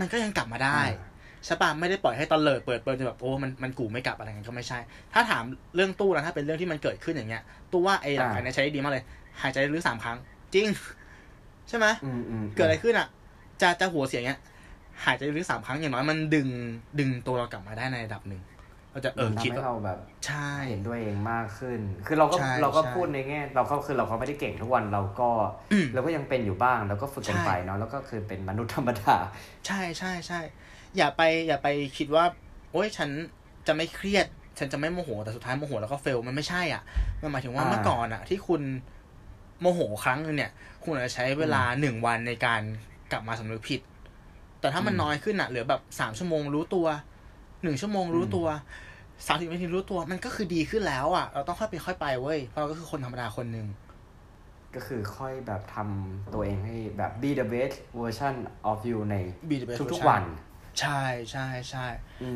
[0.00, 1.12] มันก็ยังกลับมาได้อ่า
[1.46, 4.78] ใช่ปะไม่ได้ปล่อยให้ตอนเลิดเปิดเปิดจนแบบโอ้มันมันกูไม่กลับอะไรเงี้ยก็ไม่ใช่
[5.12, 9.04] ถ้าถามเรื่องตู้นะถ้าเป็นเรื่องที่มันเกิดขึ้นอย่างเงี้ยตู้ว่าไอ้หลักการเนี้ยใช้ได้ดีมากเลย
[9.42, 10.18] หายใจลึกๆสามครั้ง
[10.54, 10.66] จริง
[11.68, 13.08] ใช่ไหมอืมอืมเกิดอะไรขึ้นอะ
[13.62, 14.40] จะจะหัวเสียงเงี้ย
[15.04, 16.48] หายใจลึกๆสามครั้งอย่างน้อยมันดึง
[16.98, 18.40] ดึงตัวเรากลับมาได้ในระดับหนึ่ง
[18.94, 25.30] เราจะเออมันคิดทำให้ว่าเราแบบใช่เห็นด้วยเองมากขึ้น คือเราก็ใช่เราก็ใช่พูดในแง่ เราก็คือเราก็ไม่ได้เก่งทุกวันเราก็
[25.72, 29.16] อืมเราก็ยังเป็นอยู่บ้างเราก็ฝึกกันใช่ไปเนาะแล้วก็คือเป็นมนุษย์ธรรมดา
[29.66, 30.40] ใช่ใช่ใช่
[30.96, 32.24] อย่าไปอย่าไปคิดว่า
[32.72, 33.10] โอ๊ยฉัน
[33.66, 34.26] จะไม่เครียด
[34.58, 36.82] ฉันจะไม่โมโหแต่สุดท้ายโมโหแล้วก็เฟลมันไม่ใช่อะ
[37.22, 38.62] มันหมายถึงว่าอ่าเมื่อก่อนอะ ที่คุณ
[39.60, 40.50] โมโหครั้งหนึงเนี่ย
[40.84, 42.60] คุณอาจจะใช้เวลาหนึ่งวันในการ
[43.12, 43.80] กลับมาสำนึกผิด
[44.60, 46.86] แต่ถ้ามันอืมน้อยขึ้นอะเหลือแบบสามชั่วโมงรู้ตัว
[47.64, 48.46] หนึ่งชั่วโมงรู้ตัว
[49.26, 53.66] สามสิบนาทีรู้ตัวมันก็คือดีขึ้นแล้วอะ เราต้องค่อยไปค่อยไปเว้ย เพราะเราก็คือคนธรรมดาคนหนึ่ง
[54.74, 58.34] ก็คือค่อยแบบทำตัวเองให้แบบ be the best version
[58.70, 59.14] of you ใน
[59.50, 60.22] Be the best ทุก version ๆวัน
[60.80, 61.86] ใช่ใช่ใช่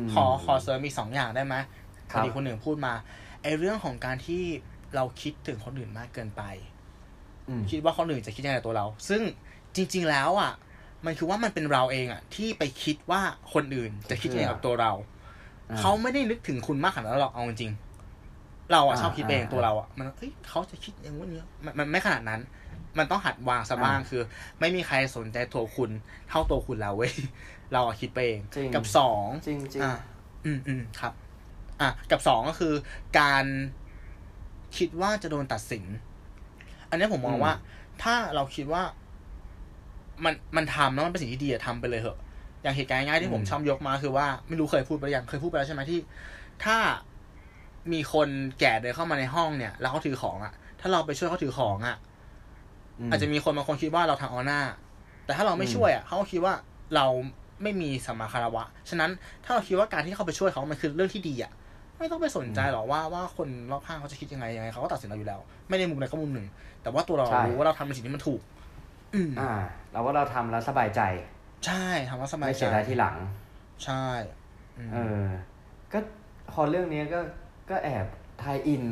[0.01, 1.55] มขอขอเสริมอีกสองอย่างได้ไหม
[2.11, 2.93] คพรัอบดีคนหนึ่งพูดมา
[3.43, 4.43] ไอเรื่องของการที่
[4.95, 6.43] เราคิดถึงคนอื่นมากเกินไป
[7.49, 9.21] อืมคิดว่าคนอื่นจะคิดยังไงกับตัวเรา ซึ่ง
[9.75, 10.51] จริง ๆแล้วอะ
[11.05, 13.21] มันคือว่ามันเป็นเราเองอะ ที่ไปคิดว่า
[13.53, 15.18] คนอื่นจะคิดยังไงกับตัวเราอ่า
[15.77, 22.41] เขาไม่ได้นึกถึงคุณมากขนาดนั้นหรอกเอาจริงๆเราอะอ่าชอบคิดไปเองอ่าตัวเราอะมันเฮ้ยเขาจะคิดอย่างนี้มันมันไม่ขนาดนั้น
[22.97, 24.21] มันต้องหัดวางซะบ้างอ่าคือ
[24.59, 25.91] ไม่มีใครสนใจตัวคุณ
[26.29, 27.13] เท่าตัวคุณเราเว้ย
[27.73, 29.93] เราอะคิดไปเองจริงกับสองจริงจริงอะ
[30.45, 31.13] อืมอืมครับ
[31.81, 32.73] อะกับสองก็คือ
[33.19, 33.45] การ
[34.77, 35.85] คิดว่าจะโดนตัดสิน
[36.89, 37.53] อันนี้ผมมองว่า
[38.03, 38.83] ถ้าเราคิดว่า
[40.23, 42.17] มันมันทำแล้วมันเป็นสิ่งที่ดีอะทำไปเลยเหอะ
[42.63, 45.99] อย่างเหตุการณ์ง่ายๆที่ผมชอบยกมาคือว่าไม่รู้เคยพูดไปหรือยังเคยพูดไปแล้วใช่ไหมที่
[46.65, 46.77] ถ้า
[47.93, 48.27] มีคน
[48.59, 51.97] แก่เดินเข้ามาในห้องเนี่ย แล้วเขาถือของอะถ้าเราไปช่วยเขาถือของอะ
[53.09, 54.61] อาจจะมีคนบางคนคิดว่าเราทางออหน้า
[55.25, 56.53] แต่ถ้าเราไม่อืมช่วยอะเขาก็คิดว่า
[56.95, 57.05] เรา
[57.63, 59.11] ไม่มีสัมมาคารวะ ฉะนั้น
[59.43, 61.51] ถ้าเราคิดว่าการที่เข้าไปช่วยเขามันคือเรื่องที่ดีอะ
[61.97, 66.47] ไม่ต้องไปสนใจหรอกว่าว่าคนรอบข้างเขาจะคิดยังไงยังไงเขาก็ตัดสินเราอยู่แล้ว ไม่ได้มุมใดก็มุมหนึ่ง
[66.81, 68.41] แต่ว่าตัวเราใช่รู้ว่าเราทำในสิ่งที่มันถูก
[69.15, 69.49] อืมอ่า
[69.91, 71.01] เราว่าเราทำแล้วสบายใจ
[71.65, 73.15] ใช่ทำว่าสบายไม่ใจเสียดายทีหลัง
[73.85, 74.03] ใช่
[74.77, 75.25] อืมเออ
[75.93, 75.99] ก็
[76.53, 77.19] พอเรื่องนี้ก็
[77.69, 78.05] ก็แอบ
[78.43, 78.83] ทายอิน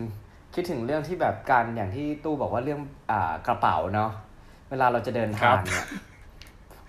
[0.54, 2.80] คิดถึงเรื่องที่แบบการอย่างที่ตู้บอกว่าเรื่อง
[3.12, 4.12] อ่ากระเป๋าเนาะ
[4.70, 5.86] เวลาเราจะเดินทางเนี่ย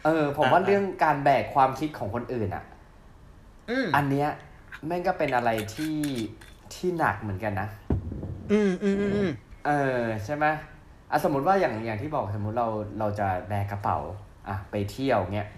[0.04, 2.64] เออ ผมว่าเรื่องการแบกความคิดของคนอื่นอะ
[3.70, 4.28] อืมอันเนี้ย
[4.86, 5.98] แม่งก็เป็นอะไรที่
[6.74, 7.68] ที่หนักเหมือนกันนะ
[8.52, 9.30] อืมอืมอืมอืม
[9.66, 10.46] เออใช่ไหม
[11.10, 12.68] อะสมมติว่าอย่างอย่างที่บอกสมมุติเรา
[12.98, 13.98] เราจะแบกกระเป๋า
[14.48, 15.57] อะไปเที่ยวเงี้ยอ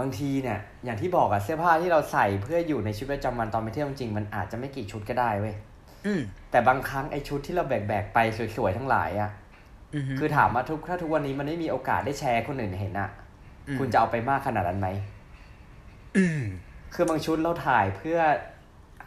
[0.00, 5.54] บางทีเนี่ย อย่างที่บอกอะเสื้อผ้าที่เราใส่เพื่ออยู่ในชีวิตประจำวันตอนไปเที่ยวจริงๆมันอาจจะไม่กี่ชุดก็ได้เว้ย
[6.06, 8.18] อืมแต่บางครั้งไอชุดที่เราแบกๆไป
[8.56, 9.30] สวยๆทั้งหลายอะ
[9.94, 13.10] อืมคือถามว่าทุกถ้าทุกวันนี้มันไม่มีโอกาสได้แชร์ให้คนอื่นเห็นอะ
[13.68, 14.88] อืมคุณจะเอาไปมากขนาดนั้นไหม
[16.16, 16.42] อืม
[16.94, 18.18] คือบางชุดเราถ่ายเพื่อ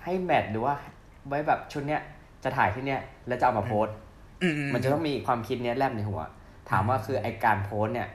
[0.04, 0.76] ให้ match หรือว่า
[1.28, 2.02] ไว้แบบชุดเนี้ย
[2.44, 3.96] จะถ่ายที่เนี้ยแล้วจะเอามาโพสต์
[4.44, 6.22] อืมมันจะต้องมีความคิดเนี้ยแวบในหัว
[6.70, 8.08] ถามว่าคือไอการโพสต์เนี่ย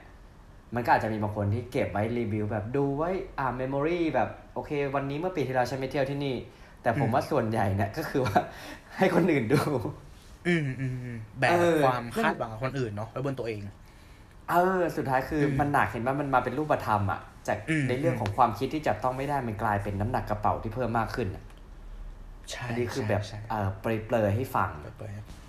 [0.74, 6.36] มันก็อาจจะมีบางคนที่เก็บไว้รีวิวแบบดูไว้อ่า memory แบบโอเค วันนี้เมื่อปีที่แล้วฉันไปเที่ยวที่นี่
[6.82, 8.38] แต่ผมว่าส่วนใหญ่เนี่ยก็คือว่า
[8.98, 9.60] ให้คนอื่นดู
[10.48, 13.60] อืมอืมอืมแบกเออความคาดหวังของคนอื่นเนาะไว้บนตัวเอง
[14.50, 21.44] เออ สุดท้ายคืออืมมันหนักเห็นว่ามันมาเป็นรูปธรรมอะจากอืมในเรื่องของความคิดที่จับต้องไม่ได้มันกลายเป็นน้ำหนักกระเป๋าที่เพิ่มมากขึ้นอะ
[22.50, 25.39] ใช่อันนี้คือแบบใช่เออเปรยๆให้ฟังใช่เปรยๆ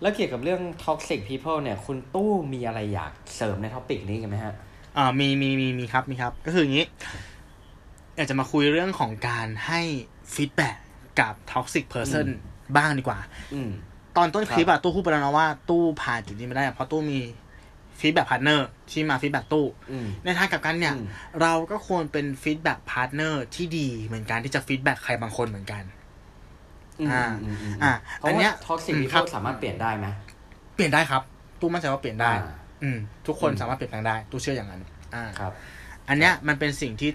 [0.00, 4.54] แล้วเกี่ยวกับเรื่อง toxic people เนี่ย คุณตู้มีอะไรอยากเสริมใน topic นี้กันไหมฮะ
[4.96, 6.86] อ่ามีมีมีมีครับมีครับ ก็คืออย่างนี้
[8.16, 9.80] อยากจะมาคุยเรื่องของการให้
[10.34, 10.76] feedback
[11.20, 12.26] กับ toxic person
[12.76, 13.18] บ้างดีกว่า
[13.54, 13.70] อืม
[14.16, 17.18] ตอนต้นคลิปอะตู้พูดไปแล้วนะว่าตู้ผ่านจุดนี้มาได้ เพราะตู้มี
[18.00, 21.06] feedback partner ที่มา feedback ตู้อืมในทางกลับกันเนี่ยอืม
[21.42, 25.82] เราก็ควรเป็น feedback partner ที่ดีเหมือนกันที่จะ feedback ใครบางคนเหมือนกัน
[27.10, 30.06] อ่าอืมอืมอ่าเพราะอันเนี้ยว่า toxic อืมครับ people สามารถเปลี่ยนได้ไหม
[30.74, 31.22] เปลี่ยนได้ครับ
[31.60, 34.82] ตู้มั่นใจว่าเปลี่ยนได้อ่าอืม ทุกคนอืมสามารถเปลี่ยนแปลงได้ ตู้เชื่ออย่างนั้น
[35.14, 35.52] อ่าครับ
[36.08, 37.10] อันเนี้ยมันเป็นสิ่งที่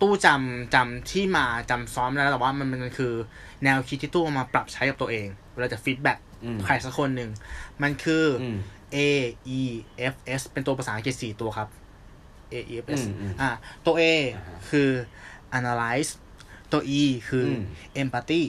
[0.00, 3.12] ตู้จำจำที่มาจำซ้อมแล้วแต่ว่ามันมันคือ
[3.64, 7.30] แนวคิดที่ตู้เอามาปรับใช้กับตัวเองเวลาจะฟีดแบ็กอืมใครสักคนหนึ่ง
[7.82, 8.56] มันคือออืม
[8.96, 8.98] A
[9.58, 9.60] E
[10.12, 11.68] F S เป็นตัวภาษาอังกฤษสี่ตัวครับ
[12.52, 13.50] A E F S อืมอืมอ่า
[13.86, 14.02] ตัว A
[14.36, 14.90] อ่าฮะคือ
[15.58, 16.10] analyze
[16.72, 17.62] ตัว E คืออม
[18.02, 18.42] empathy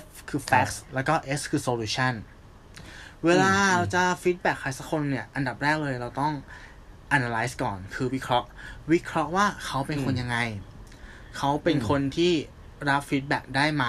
[0.00, 2.14] F คือ facts แล้วก็ S คือ solution
[3.24, 6.32] เวลาอืมเราจะ feedback ใครสักคนเนี่ย อันดับแรกเลยเราต้อง
[7.16, 8.48] analyze ก่อน คือวิเคราะห์
[8.92, 10.38] วิเคราะห์ว่าเขาเป็นคนยังไง
[11.36, 12.32] เขาเป็นคนที่
[12.88, 13.86] รับ feedback ได้ไหม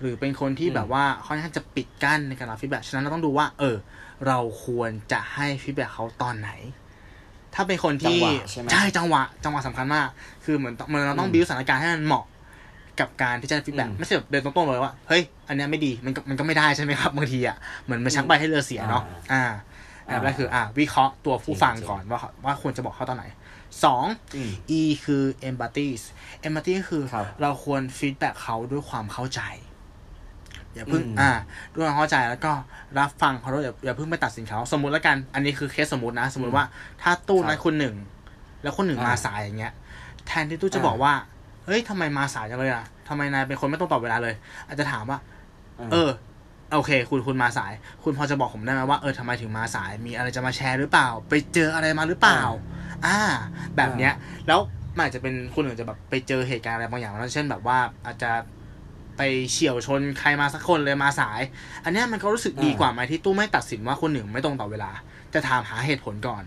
[0.00, 3.76] หรือเป็นคนที่อืมแบบว่าค่อนข้างจะปิดกั้นในการรับ feedback ฉะนั้นเราต้องดูว่า เออ
[4.26, 6.50] เราควรจะให้ feedback เขาตอนไหน
[7.54, 10.08] ถ้าเป็นคนที่จังหวะใช่ไหมจังหวะ จังหวะสำคัญมาก
[10.44, 12.24] คือเหมือนต้องเหมือนเราต้องอืมบิวสถานการณ์ให้มันเหมาะ
[13.00, 19.44] กับการที่จะ feedback อืมไม่ใช่แบบเดินตรงๆเลยว่าเฮ้ยอันเนี้ยไม่ดีมันก็มันก็ไม่ได้ใช่ไหมครับบางทีอะเหมือนมันชักใบให้เรือเสียเนาะอ่า
[20.06, 23.24] อันดับแรกคืออ่าวิเคราะห์ตัวผู้ฟังก่อนว่าว่าควรจะบอกเขาตอนไหน
[23.84, 24.04] สอง
[24.36, 25.88] อืม E คือ empathy
[26.46, 29.40] empathy ก็คือครับเราควร feedback เขาด้วยความเข้าใจ
[30.74, 31.30] อย่าเพิ่งอืมอ่า
[31.74, 32.52] ด้วยความเข้าใจแล้วก็
[32.98, 36.64] รับฟังเขาด้วยอย่าอย่าเพิ่งไปตัดสินเขาสมมุติแล้วกัน อันนี้คือเคสสมมตินะ สมมติว่า
[37.02, 37.94] ถ้าตู้นั้นคุณหนึ่ง
[38.62, 39.72] แล้วคนหนึ่งอ่ามมาสายอย่างเงี้ย
[40.26, 41.12] แทนที่ตู้จะอ่าบอกว่า
[41.68, 44.34] เฮ้ยทำไมมาสายจังเลยอะทำไมนายเป็นคนไม่ตรงต่อเวลาเลย
[44.66, 45.18] อาจจะถามว่า
[45.92, 46.10] เออ
[46.72, 47.72] โอเค คุณคุณมาสาย
[48.04, 52.40] คุณพอจะบอกผมได้ไหมว่าเออทำไมถึงมาสาย มีอะไรจะมาแชร์หรือเปล่า ไปเจออะไรมาหรือเปล่า
[53.06, 53.18] อ่า
[53.76, 54.12] แบบเนี้ย
[54.46, 54.60] แล้ว
[54.96, 58.30] มันอาจจะเป็นคนอื่นจะแบบไปเจอเหตุการณ์อะไรบางอย่างแล้วเช่นแบบว่าอาจจะ
[59.16, 61.40] ไปเฉี่ยวชนใครมาสักคนเลยมาสาย
[61.84, 64.90] อันเนี้ยมันก็รู้สึกดีกว่าไหมที่ตู้ไม่ตัดสินว่าคนหนึ่งไม่ตรงต่อเวลา
[65.34, 66.42] จะถามหาเหตุผลก่อน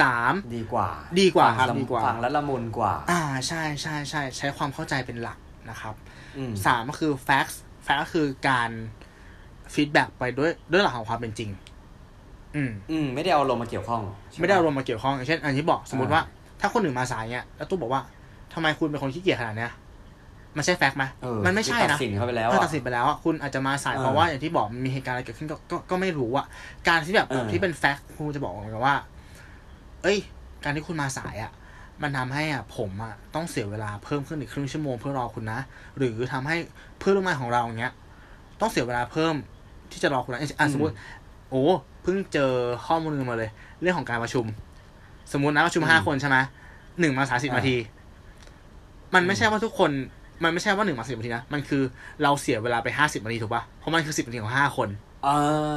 [0.00, 0.88] สามดีกว่า
[1.20, 5.38] ดีกว่าฟังครับละดีกว่าฟังแล้วละมุนกว่า อ่าใช่ใช่ใช่ใช้ความเข้าใจเป็นหลัก
[5.70, 5.94] นะครับ
[6.36, 7.56] อืมสามก็คือ facts
[7.86, 8.70] fact ก็คือการ
[9.74, 11.50] feedback ไปด้วยด้วยหลักของความเป็นจริง
[12.56, 16.22] อืม อืม ไม่ได้เอาอารมณ์มาเกี่ยวข้องใช่ไหม ไม่ได้เอารมณ์มาเกี่ยวข้องอย่างเช่น อันที่บอกสมมติอ่าว่า
[16.60, 18.02] ถ้าคนหนึ่งมาสายเนี้ยแล้วตู้บอกว่า
[18.54, 19.72] ทำไมคุณเป็นคนขี้เกียจขนาดเนี้ย
[20.56, 26.46] มันใช่ fact ไหมเออมันไม่ใช่นะ คือตัดสินเขาไปแล้วเอออะตัดสินไปแล้วอะคุณอาจจะมาสายอ่าเพราะว่าอย่างที่บอกมันมีเหตุการณ์อะไรเกิดขึ้นก็ก็ก็ไม่รู้อะ
[26.88, 28.96] การที่แบบเออที่เป็นแฟกต์คุณจะบอกเหมือนกันว่า
[30.02, 30.18] เอ้ย
[30.64, 31.52] การที่คุณมาสายอะ
[32.02, 35.60] มันทำให้อะผมอะต้องเสียเวลาเพิ่มขึ้นอีกครึ่งชั่วโมงเพื่อรอคุณนะ
[35.98, 36.56] หรือทำให้
[36.98, 37.92] เพื่อนร่วมงานของเราอย่างเงี้ย
[38.60, 39.34] ต้องเสียเวลาเพิ่ม
[39.92, 40.94] ที่จะรอคุณนะอะสมมติ
[41.50, 41.62] โอ้
[42.02, 42.52] เพิ่งเจอ
[42.86, 44.44] ข้อมูลหนึงมาเลย เรื่องของการประชุม
[45.32, 46.36] สมมตินะประชุมอืมห้าคนใช่ไหม
[47.00, 47.76] หนึ่งมาสายสิบอ่านาที
[49.14, 49.90] มันไม่ใช่ว่าทุกคน
[50.44, 51.82] มันไม่ใช่ว่าหนึ่งมาสิบนาทีนะ มันคือ
[52.22, 54.88] เราเสียเวลาไปห้าสิบนาทีถูกปะเพราะมันคือสิบนาทีของห้าคน
[55.26, 55.30] เอ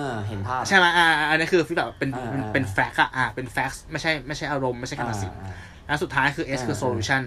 [0.06, 5.54] อ เห็นภาพ ใช่ไหมอ่าอ่าอันนี้คือฟีดแบบเป็นอ่าเป็นอ่าเป็นแฟกต์อะอ่าเป็นแฟกต์ไม่ใช่ไม่ใช่อารมณ์ไม่ใช่การตัดสินอ่า
[5.88, 7.22] แล้วสุดท้ายคือ S คืออ่า solution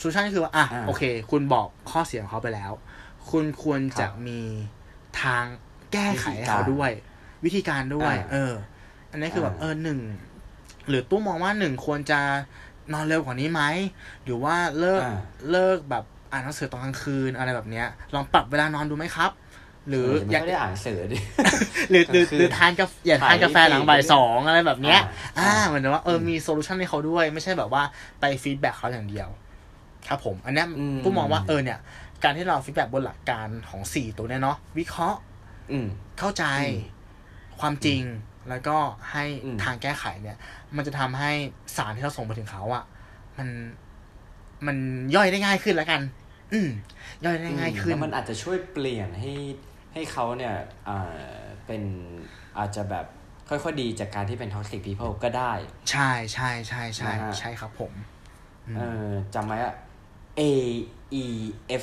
[0.00, 2.72] solution คือว่าอะอ่าโอเค คุณบอกข้อเสียของเขาไปแล้ว
[3.30, 4.40] คุณควรจะครับมี
[5.22, 5.44] ทาง
[5.92, 6.90] แก้ไขให้วิธีการเขาด้วย
[7.44, 8.52] วิธีการด้วยอ่าเออ
[9.10, 10.00] อันนี้คือแบบอ่าเออหนึ่ง
[10.88, 12.20] หรือตู้มองว่าหนึ่งควรจะ
[12.92, 13.62] นอนเร็วกว่านี้ไหม
[14.24, 15.18] หรือว่าเลิกอ่า
[15.50, 19.30] เลิกแบบอ่านหนังสือตอนกลางคืนอะไรแบบเนี้ย ลองปรับเวลานอนดูไหมครับ
[19.88, 21.18] หรือเอออยากไม่ได้อ่านหนังสือดิ
[21.90, 25.00] หรือหรือก็คือหรือทานกาแฟอย่าทานกาแฟหลังบ่ายสองอะไรแบบเนี้ย
[25.38, 27.82] อ่าอ่าเหมือนว่าเอออมมี solution ให้เขาด้วย ไม่ใช่แบบว่า
[28.20, 29.28] ไป feedback เขาอย่างเดียว
[30.08, 31.78] ครับผม อันเนี้ยอืมตู้มองว่าเออเนี่ย
[32.22, 35.20] การที่เรา feedback บนหลักการของสี่ตัวเนี้ยเนาะวิเคราะห์
[35.72, 35.86] อืม
[36.18, 36.98] เข้าใจอืม
[37.60, 38.00] ความจริง
[38.48, 38.76] แล้วก็
[39.10, 40.36] ให้อืมทางแก้ไขเนี่ย
[40.76, 41.30] มันจะทำให้
[41.76, 42.84] สารที่เราส่งไปถึงเขาอะ
[43.38, 43.48] มัน
[44.66, 44.76] มัน
[45.14, 46.00] ย่อยได้ง่ายขึ้นแล้วกัน
[46.52, 46.68] อืม
[47.24, 49.32] ย่อยได้ง่ายขึ้นแล้วมันอาจจะช่วยเปลี่ยนให้
[49.92, 50.54] ให้เขาเนี่ย
[50.88, 50.98] อ่า
[51.66, 51.82] เป็น
[52.58, 53.06] อาจจะแบบ
[53.48, 55.52] ค่อยๆดีจากการที่เป็น toxic people ก็ได้
[55.90, 57.92] ใช่ใช่ใช่ใช่นะฮะใช่ครับผม
[58.66, 59.74] อืมเออจำไว้อะ
[60.40, 60.42] A
[61.22, 61.24] E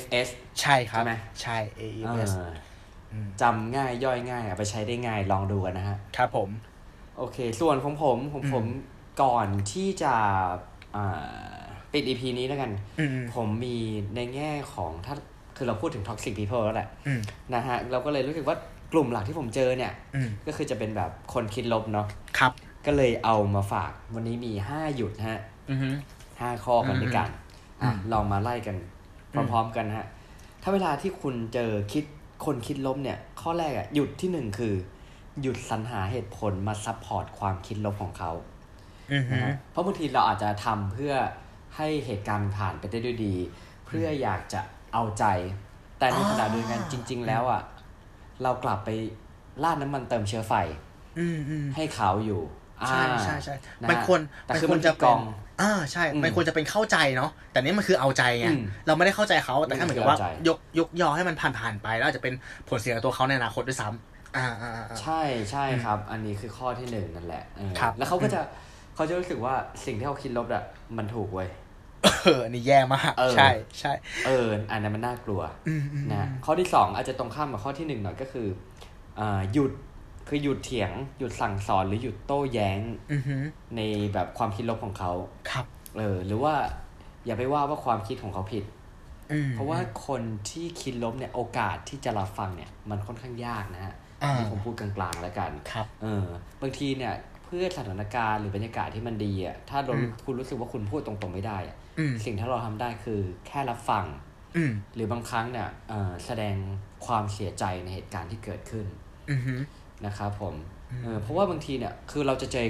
[0.00, 0.28] F S
[0.60, 2.32] ใช่ครับใช่ไหมใช่เอ AES
[3.12, 6.48] อจำง่ายย่อยง่ายเอาไปใช้ได้ง่ายลองดูกันนะฮะ ครับผม
[7.18, 8.64] โอเค ส่วนของผมของผม
[9.22, 10.14] ก่อนที่จะ
[10.96, 11.60] อ่า
[11.92, 13.76] ปิด EP นี้แล้วกันอืมผมมี
[14.14, 15.14] ในแง่ของถ้า
[15.58, 17.20] คือเราพูดถึง toxic people แล้วแหละอืม
[17.54, 18.56] นะฮะเราก็เลยรู้สึกว่า
[18.92, 22.06] กลุ่มหลักที่ผมเจอเนี่ยอืมก็คือจะเป็นแบบคนคิดลบเนาะ
[22.38, 22.52] ครับ
[22.86, 25.40] ก็เลยเอามาฝากวันนี้มีห้าหยุดฮะ
[25.70, 25.88] อือฮึ
[26.40, 27.28] ห้าข้อกันด้วยกัน
[27.82, 28.76] อะอืมลองมาไล่กัน
[29.32, 30.06] พร้อมๆกันฮะ
[30.62, 32.04] ถ้าเวลาที่คุณเจอคิด
[32.44, 34.74] คนคิดลบเนี่ย ข้อแรกอะหยุดที่หนึ่งคือ
[35.42, 38.32] หยุดสรรหาเหตุผลมา support ความคิดลบของเขา
[39.12, 41.14] อือฮึนะฮะเพราะบางทีเราอาจจะทำเพื่อ
[41.76, 43.34] ให้เหตุการณ์มันผ่านไปได้ด้วยดี
[43.86, 44.60] เพื่ออยากจะ
[44.92, 45.24] เอาใจ
[45.98, 47.62] แต่ในขณะเดียวกันจริง ๆ แล้วอะ
[48.42, 48.88] เรากลับไป
[49.64, 50.54] ราดน้ำมันเติมเชื้อไฟ
[51.18, 52.42] อืมอืมให้เขาอยู่
[52.88, 55.20] ใช่อ่าใช่ใช่นะมันควรแต่มันคือควมัรนจะกเป็อนง
[55.60, 62.34] อ่าใช่อืมมันควรจะเป็นเข้าใจเนาะแต่นี่มันคือเอาใจไงอืมเราไม่ได้เข้าใจเขาแต่แค่เหมือนกับว่ามันคือเอาใจยกยกยอให้มันผ่านผ่านๆไป แล้วอาจจะเป็น
[62.68, 65.20] ผลเสียกับตัวเขาในอนาคตด้วยซ้ำอ่าอ่าอ่าอ่าใช่
[65.50, 68.40] ใช่ครับ อันนี้คือข้อที่หนึ่งนั่นแหละเออครับแล้วเขาก็จะ
[68.94, 70.64] เขาจะรู้สึกว่าสิ่งที่เขาคิดลบอะ
[70.96, 73.92] มันถูกเว้ยเอออันนี้แย่มากเออใช่ใช่
[74.26, 78.48] เอออันนั้นมันน่ากลัวอืมอืมนะข้อที่สองอาจจะตรงข้ามกับข้อที่หนึ่งหน่อยก็คือ
[79.18, 79.72] อ่าหยุด
[80.28, 82.78] คือหยุดเถียงหยุดสั่งสอนหรือหยุดโต้แย้ง
[83.12, 83.36] อือฮึ
[83.76, 83.80] ใน
[84.12, 85.12] แบบความคิดลบของเขา
[85.50, 85.66] ครับ
[85.98, 86.54] เออ หรือว่า
[87.26, 88.64] อย่าไปว่าว่าความคิดของเขาผิด
[89.32, 96.26] อืมเพราะว่าคนที่คิดลบเนี่ยโอกาสที่จะรับฟังเนี่ย มันค่อนข้างยากนะฮะอ่านี่ผมพูดกลางๆแล้วกันครับ เออ
[96.62, 101.87] บางทีเนี่ย เพื่อสถานการณ์หรือบรรยากาศที่มันดีอะถ้าเราอืมคุณรู้สึกว่าคุณพูดตรงๆไม่ได้อะอืม
[102.24, 104.04] สิ่งที่เราทำได้คือแค่รับฟัง
[104.56, 106.56] อืมหรือบางครั้งเนี่ยเอ่อแสดง
[107.06, 108.86] ความเสียใจในเหตุการณ์ที่เกิดขึ้น
[109.30, 109.54] อือฮึ
[110.06, 110.54] นะครับผม
[111.02, 112.66] เออเพราะว่าบางทีเนี่ยคือเราจะเจอ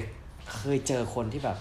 [0.56, 1.58] เคยเจอคนที่แบบ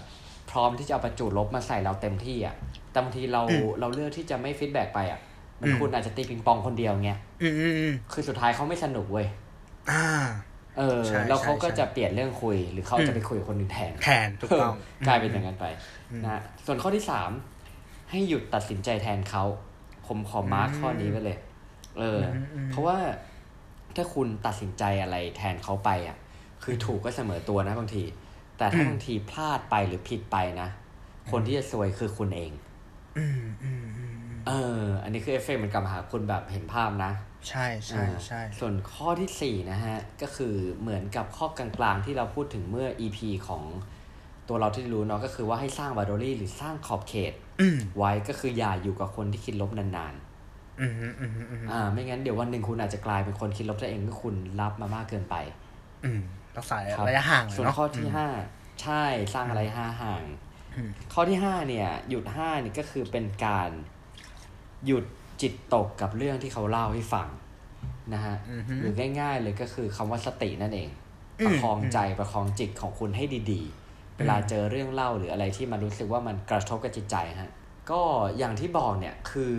[0.50, 2.54] พร้อมที่จะเอาประจุลบมาใส่เราเต็มที่อะ
[2.90, 3.42] แต่บางทีเรา
[3.80, 5.20] เราเลือกที่จะไม่ฟีดแบ็กไปอะ
[5.60, 9.26] มันคุณอาจจะตีปิงปองคนเดียวเงี้ยอืมอืมอืมคือสุดท้ายเขาไม่สนุกเว้ย
[9.90, 10.04] อ่า
[10.78, 14.74] เออใช่แล้วเขาก็ใช่จะเปลี่ยนเรื่องคุย หรือเขาอืมจะไปคุยกับคนอื่นแทน แทนถูกต้อง
[15.06, 15.66] กลายเป็นอย่างนั้นไป
[16.24, 17.30] นะฮะส่วนข้อที่สาม
[18.10, 19.44] ให้หยุดตัดสินใจแทนเขา
[20.06, 21.38] ผมขอ mark ข้อนี้ไว้เลย
[21.98, 22.98] เอออมอืมเพราะว่า
[23.96, 26.16] ถ้าคุณตัดสินใจอะไรแทนเขาไปอะ
[26.62, 28.02] คือถูกก็เสมอตัวนะบางที
[28.58, 30.68] แต่ถ้าอืมบางทีพลาดไปหรือผิดไปนะ
[31.30, 32.52] คนที่จะซวยคือคุณเอง
[33.18, 37.12] อืมอืมอืมอืมเออ อันนี้คือเอฟเฟกต์มันกลับมาหาคุณแบบเห็นภาพนะ
[37.48, 43.62] ใช่ใช่ใช่อ่าส่วนข้อที่สี่นะฮะ ก็คือเหมือนกับข้อกลางๆที่เราพูดถึงเมื่อ EP ของ
[44.48, 47.47] ตัวเราที่รู้เนาะก็คือว่าให้สร้างบา u รี่หรือสร้างขอบเขตอืม
[47.96, 50.14] ไว้ก็คืออย่าอยู่กับคนที่คิดลบนาน
[50.80, 55.34] อืมอืมอืมอืมๆอ่า ไม่งั้นเดี๋ยววันหนึ่งคุณอาจจะกลายเป็นคนคิดลบตัวเองเมื่อคุณรับมามากเกินไป
[56.04, 56.20] อืม
[56.56, 58.26] รักษาครับระยะห่างเลยส่วนเนาะข้อที่ห้า
[58.82, 59.04] ใช่
[59.34, 60.22] สร้างอะไรห้าห่าง
[60.76, 63.70] อืมข้อที่ห้าเนี่ย หยุดห้านี่ก็คือเป็นการ
[64.86, 65.04] หยุด
[65.42, 67.28] จิตตกกับเรื่องที่เขาเล่าให้ฟัง
[68.14, 70.88] นะฮะอือฮึหรือง่าย ๆ เลยก็คือคำว่าสตินั่นเอง
[71.40, 73.87] อืมประคองใจประคองจิตของคุณให้ดี ๆ
[74.18, 77.52] เวลาเจอเรื่องเล่าหรืออะไรที่มันรู้สึกว่ามันกระทบกับจิตใจฮะ
[77.90, 78.02] ก็
[78.38, 79.56] อย่างที่บอกเนี่ยคือ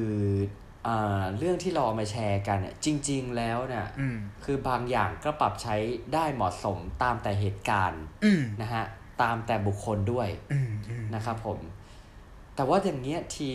[0.88, 5.76] อ่าเรื่องที่เราเอามาแชร์กันเนี่ยจริง ๆ แล้วเนี่ยอืมคือบางอย่างก็ปรับใช้
[6.14, 8.86] ได้เหมาะสมตามแต่เหตุการณ์อืมนะฮะ
[9.22, 11.60] ตามแต่บุคคลด้วยอืมอืมนะครับผม
[12.56, 13.50] แต่ว่าอย่างเงี้ยที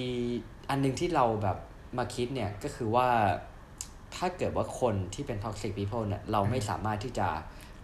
[0.71, 1.59] อันหนึงที่เราแบบ
[1.99, 3.09] มาคิดเนี่ยก็คือว่า
[4.17, 7.29] ถ้าเกิดว่าคนที่เป็น toxic people เนี่ยเราไม่สามารถที่จะ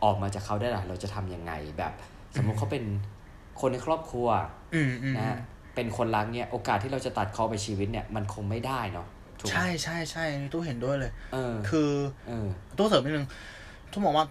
[0.04, 1.92] ออกมาจากเขาได้หรอเราจะทำยังไงแบบ
[2.36, 2.84] สมมุติเขาเป็น
[3.60, 4.28] คนในครอบครัว
[4.74, 5.38] อืมอืมนะฮะ
[5.74, 9.06] เป็นคนรักเนี่ยโอกาสที่เราจะตัดเขาไปชีวิตเนี่ยมันคงไม่ได้เนาะ
[9.38, 11.90] ถูกไหมใช่ใช่ใช่อันนี้ตู้เห็นด้วยเลยเออคือ
[12.26, 12.46] เออ
[12.78, 13.26] ตู้เสริมนิดนึง
[13.92, 14.26] ทุกมองว่า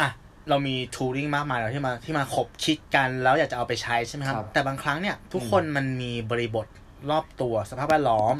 [0.00, 0.10] อะ
[0.48, 6.66] เรามีทูริงมากมายแล้วที่มาที่มาขบคิดกันแล้วอยากจะเอาไปใช้ใช่ไหมครับครับแต่บางครั้งเนี่ย ทุกคนมันมีบริบท
[7.10, 8.34] รอบตัวสภาพแวดล้อม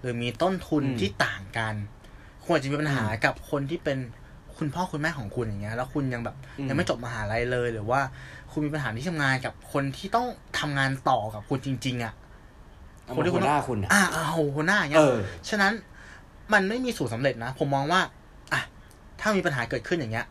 [0.00, 1.74] หรือมีต้นทุนอืมที่ต่างกัน
[2.42, 3.98] คุณอาจจะมีปัญหากับคนที่เป็น
[4.56, 8.00] คุณพ่อคุณแม่ของคุณอย่างเงี้ย แล้วคุณยังแบบอืมยังไม่จบมหาลัยเลยหรือว่า
[8.52, 10.26] คุณมีปัญหาที่ทำงานกับคนที่ต้อง
[10.58, 12.12] ทำงานต่อกับคุณจริง ๆ อะ
[13.04, 14.22] เอาคนที่มาคุณหัวหน้าคุณอะอ่าเอา
[14.54, 15.18] หัวหน้าอย่างเงี้เอยอ
[15.48, 15.72] ฉะนั้น
[16.52, 18.00] มันไม่มีสูตรสำเร็จนะ ผมมองว่า
[18.52, 18.60] อะ
[19.20, 20.26] ถ้ามีปัญหาเกิดขึ้นอย่างเงี้ย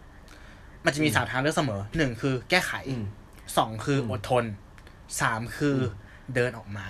[0.86, 3.04] มันจะมีอืมสามทางเลือกเสมอหนึ่งคือแก้ไขอืม
[3.58, 4.46] สองคืออมอดทน
[5.22, 5.86] สามคืออม
[6.36, 6.88] เดินออกมา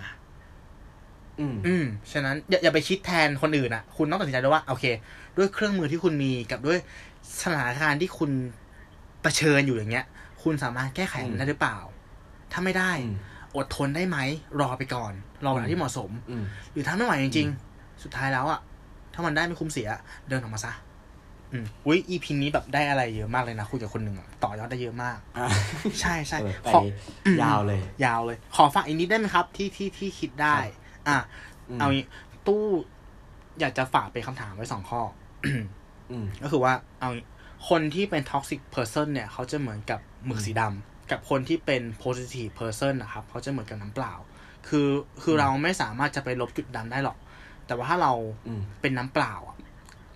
[1.39, 4.85] อืมอืมฉะนั้นอย่าอย่าไปคิดแทนคนอื่นอะ คุณต้องตัดสินใจด้วยว่า โอเค
[5.37, 6.79] ด้วยเครื่องมือที่คุณมีกับด้วย
[7.41, 8.31] สถานการณ์ที่คุณ
[9.21, 10.05] เผชิญอยู่อย่างเงี้ย
[10.47, 11.77] คุณสามารถแก้ไขอืมัมนได้หรือเปล่า
[12.51, 13.17] ถ้าไม่ได้อืม
[13.57, 14.17] อดทนได้ไหม
[14.59, 15.13] รอไปก่อน
[15.45, 18.59] รอเวลาที่เหมาะสมอืมหรือถ้าไม่ไหวจริง ๆ สุดท้ายแล้วอะ
[19.13, 19.87] ถ้ามันได้ไม่คุ้มเสีย
[20.29, 20.73] เดินออกมาซะ
[21.51, 25.47] อืมอุ้ยอีพีนี้แบบได้อะไรเยอะมากเลยนะคุยกับคนหนึ่งอะต่อยอดได้เยอะมากอะ
[26.01, 26.79] ใช่ใช่เออไปขอ
[27.25, 30.55] อืมยาวเลย ยาวเลย ขอฝากอีกนิดได้ไหมครับ ที่ที่ที่คิดได้
[31.07, 31.17] อะ
[31.77, 32.05] มเอางี้
[32.47, 32.63] ตู้
[33.59, 35.01] อยากจะฝากเป็นคำถามไว้สองข้อ
[36.11, 37.25] อืมก็คือว่า เอางี้
[37.69, 44.13] คนที่เป็น toxic person เนี่ยเขาจะเหมือนกับหมึกสีดำกับคนที่เป็น positive person นะครับเขาจะเหมือนกับน้ำเปล่า
[44.67, 44.87] คือ
[45.23, 47.17] คือมเราไม่สามารถจะไปลบจุดดำได้หรอก
[47.67, 48.13] แต่ว่าถ้าเรา
[48.47, 49.57] อืมเป็นน้ำเปล่าอะ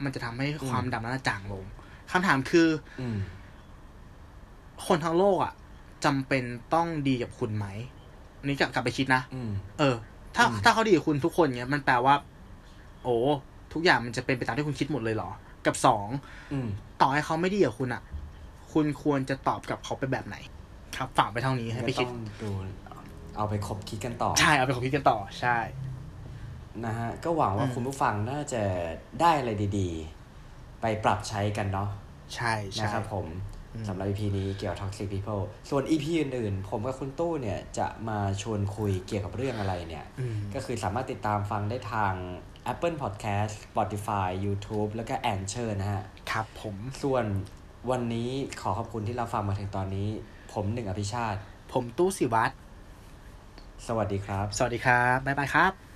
[0.03, 1.65] มันจะทำให้อืมความดำนั้นจางลง
[2.11, 2.67] คำถามคือ
[2.99, 3.17] อืม
[4.87, 5.53] คนทั้งโลกอะ
[6.05, 7.67] จำเป็นต้องดีกับคุณไหม
[8.39, 9.95] อันนี้กลับกลับไปคิดนะอืมเออ
[10.35, 12.15] ถ้าอืมถ้าเขาดีกับคุณทุกคนเนี้ยมันแปลว่า
[13.03, 13.15] โอ้
[13.73, 15.29] ทุกอย่างมันจะเป็นไปตามที่คุณคิดหมดเลยเหรอ
[15.65, 16.07] กับสอง
[16.53, 16.67] อืม
[17.01, 18.03] ต่อให้เขาไม่ดีกับคุณอะ
[18.73, 20.37] คุณควรจะตอบกับเขาไปแบบไหน
[20.97, 22.49] ครับฝากไปเท่านี้ให้ไปก็คิต้ดองดู
[23.37, 25.57] เอาไปคบคิดกันต่อ ใช่เอาไปขอคิดกันต่อใช่
[26.85, 28.63] นะฮะ ก็หวังว่าอืมคุณผู้ฟังน่าจะ
[29.21, 31.89] ได้อะไรดีๆ ไปปรับใช้กันเนาะ
[32.35, 33.27] ใช่ใช่นะครับผม
[33.73, 42.13] อืมสำหรับ EP นี้เกี่ยวกับ Toxic People ส่วน EP อื่นๆ ผมกับคุณตู้เนี่ย จะมาชวนคุยเกี่ยวกับเรื่องอะไรเนี่ยอืมก็คือสามารถติดตามฟังได้ทาง
[42.71, 47.25] Apple Podcast Spotify YouTube แล้วก็ a n c h o r นะฮะ ครับผม ส่วน
[47.89, 48.29] วันนี้
[48.61, 50.09] ขอขอบคุณที่รับฟังมาถึงตอนนี้
[50.53, 51.39] ผมหนึ่งอภิชาติ
[51.73, 52.53] ผมตู้สิวัตร
[53.87, 55.90] สวัสดีครับ สวัสดีครับ บ๊ายบายครับ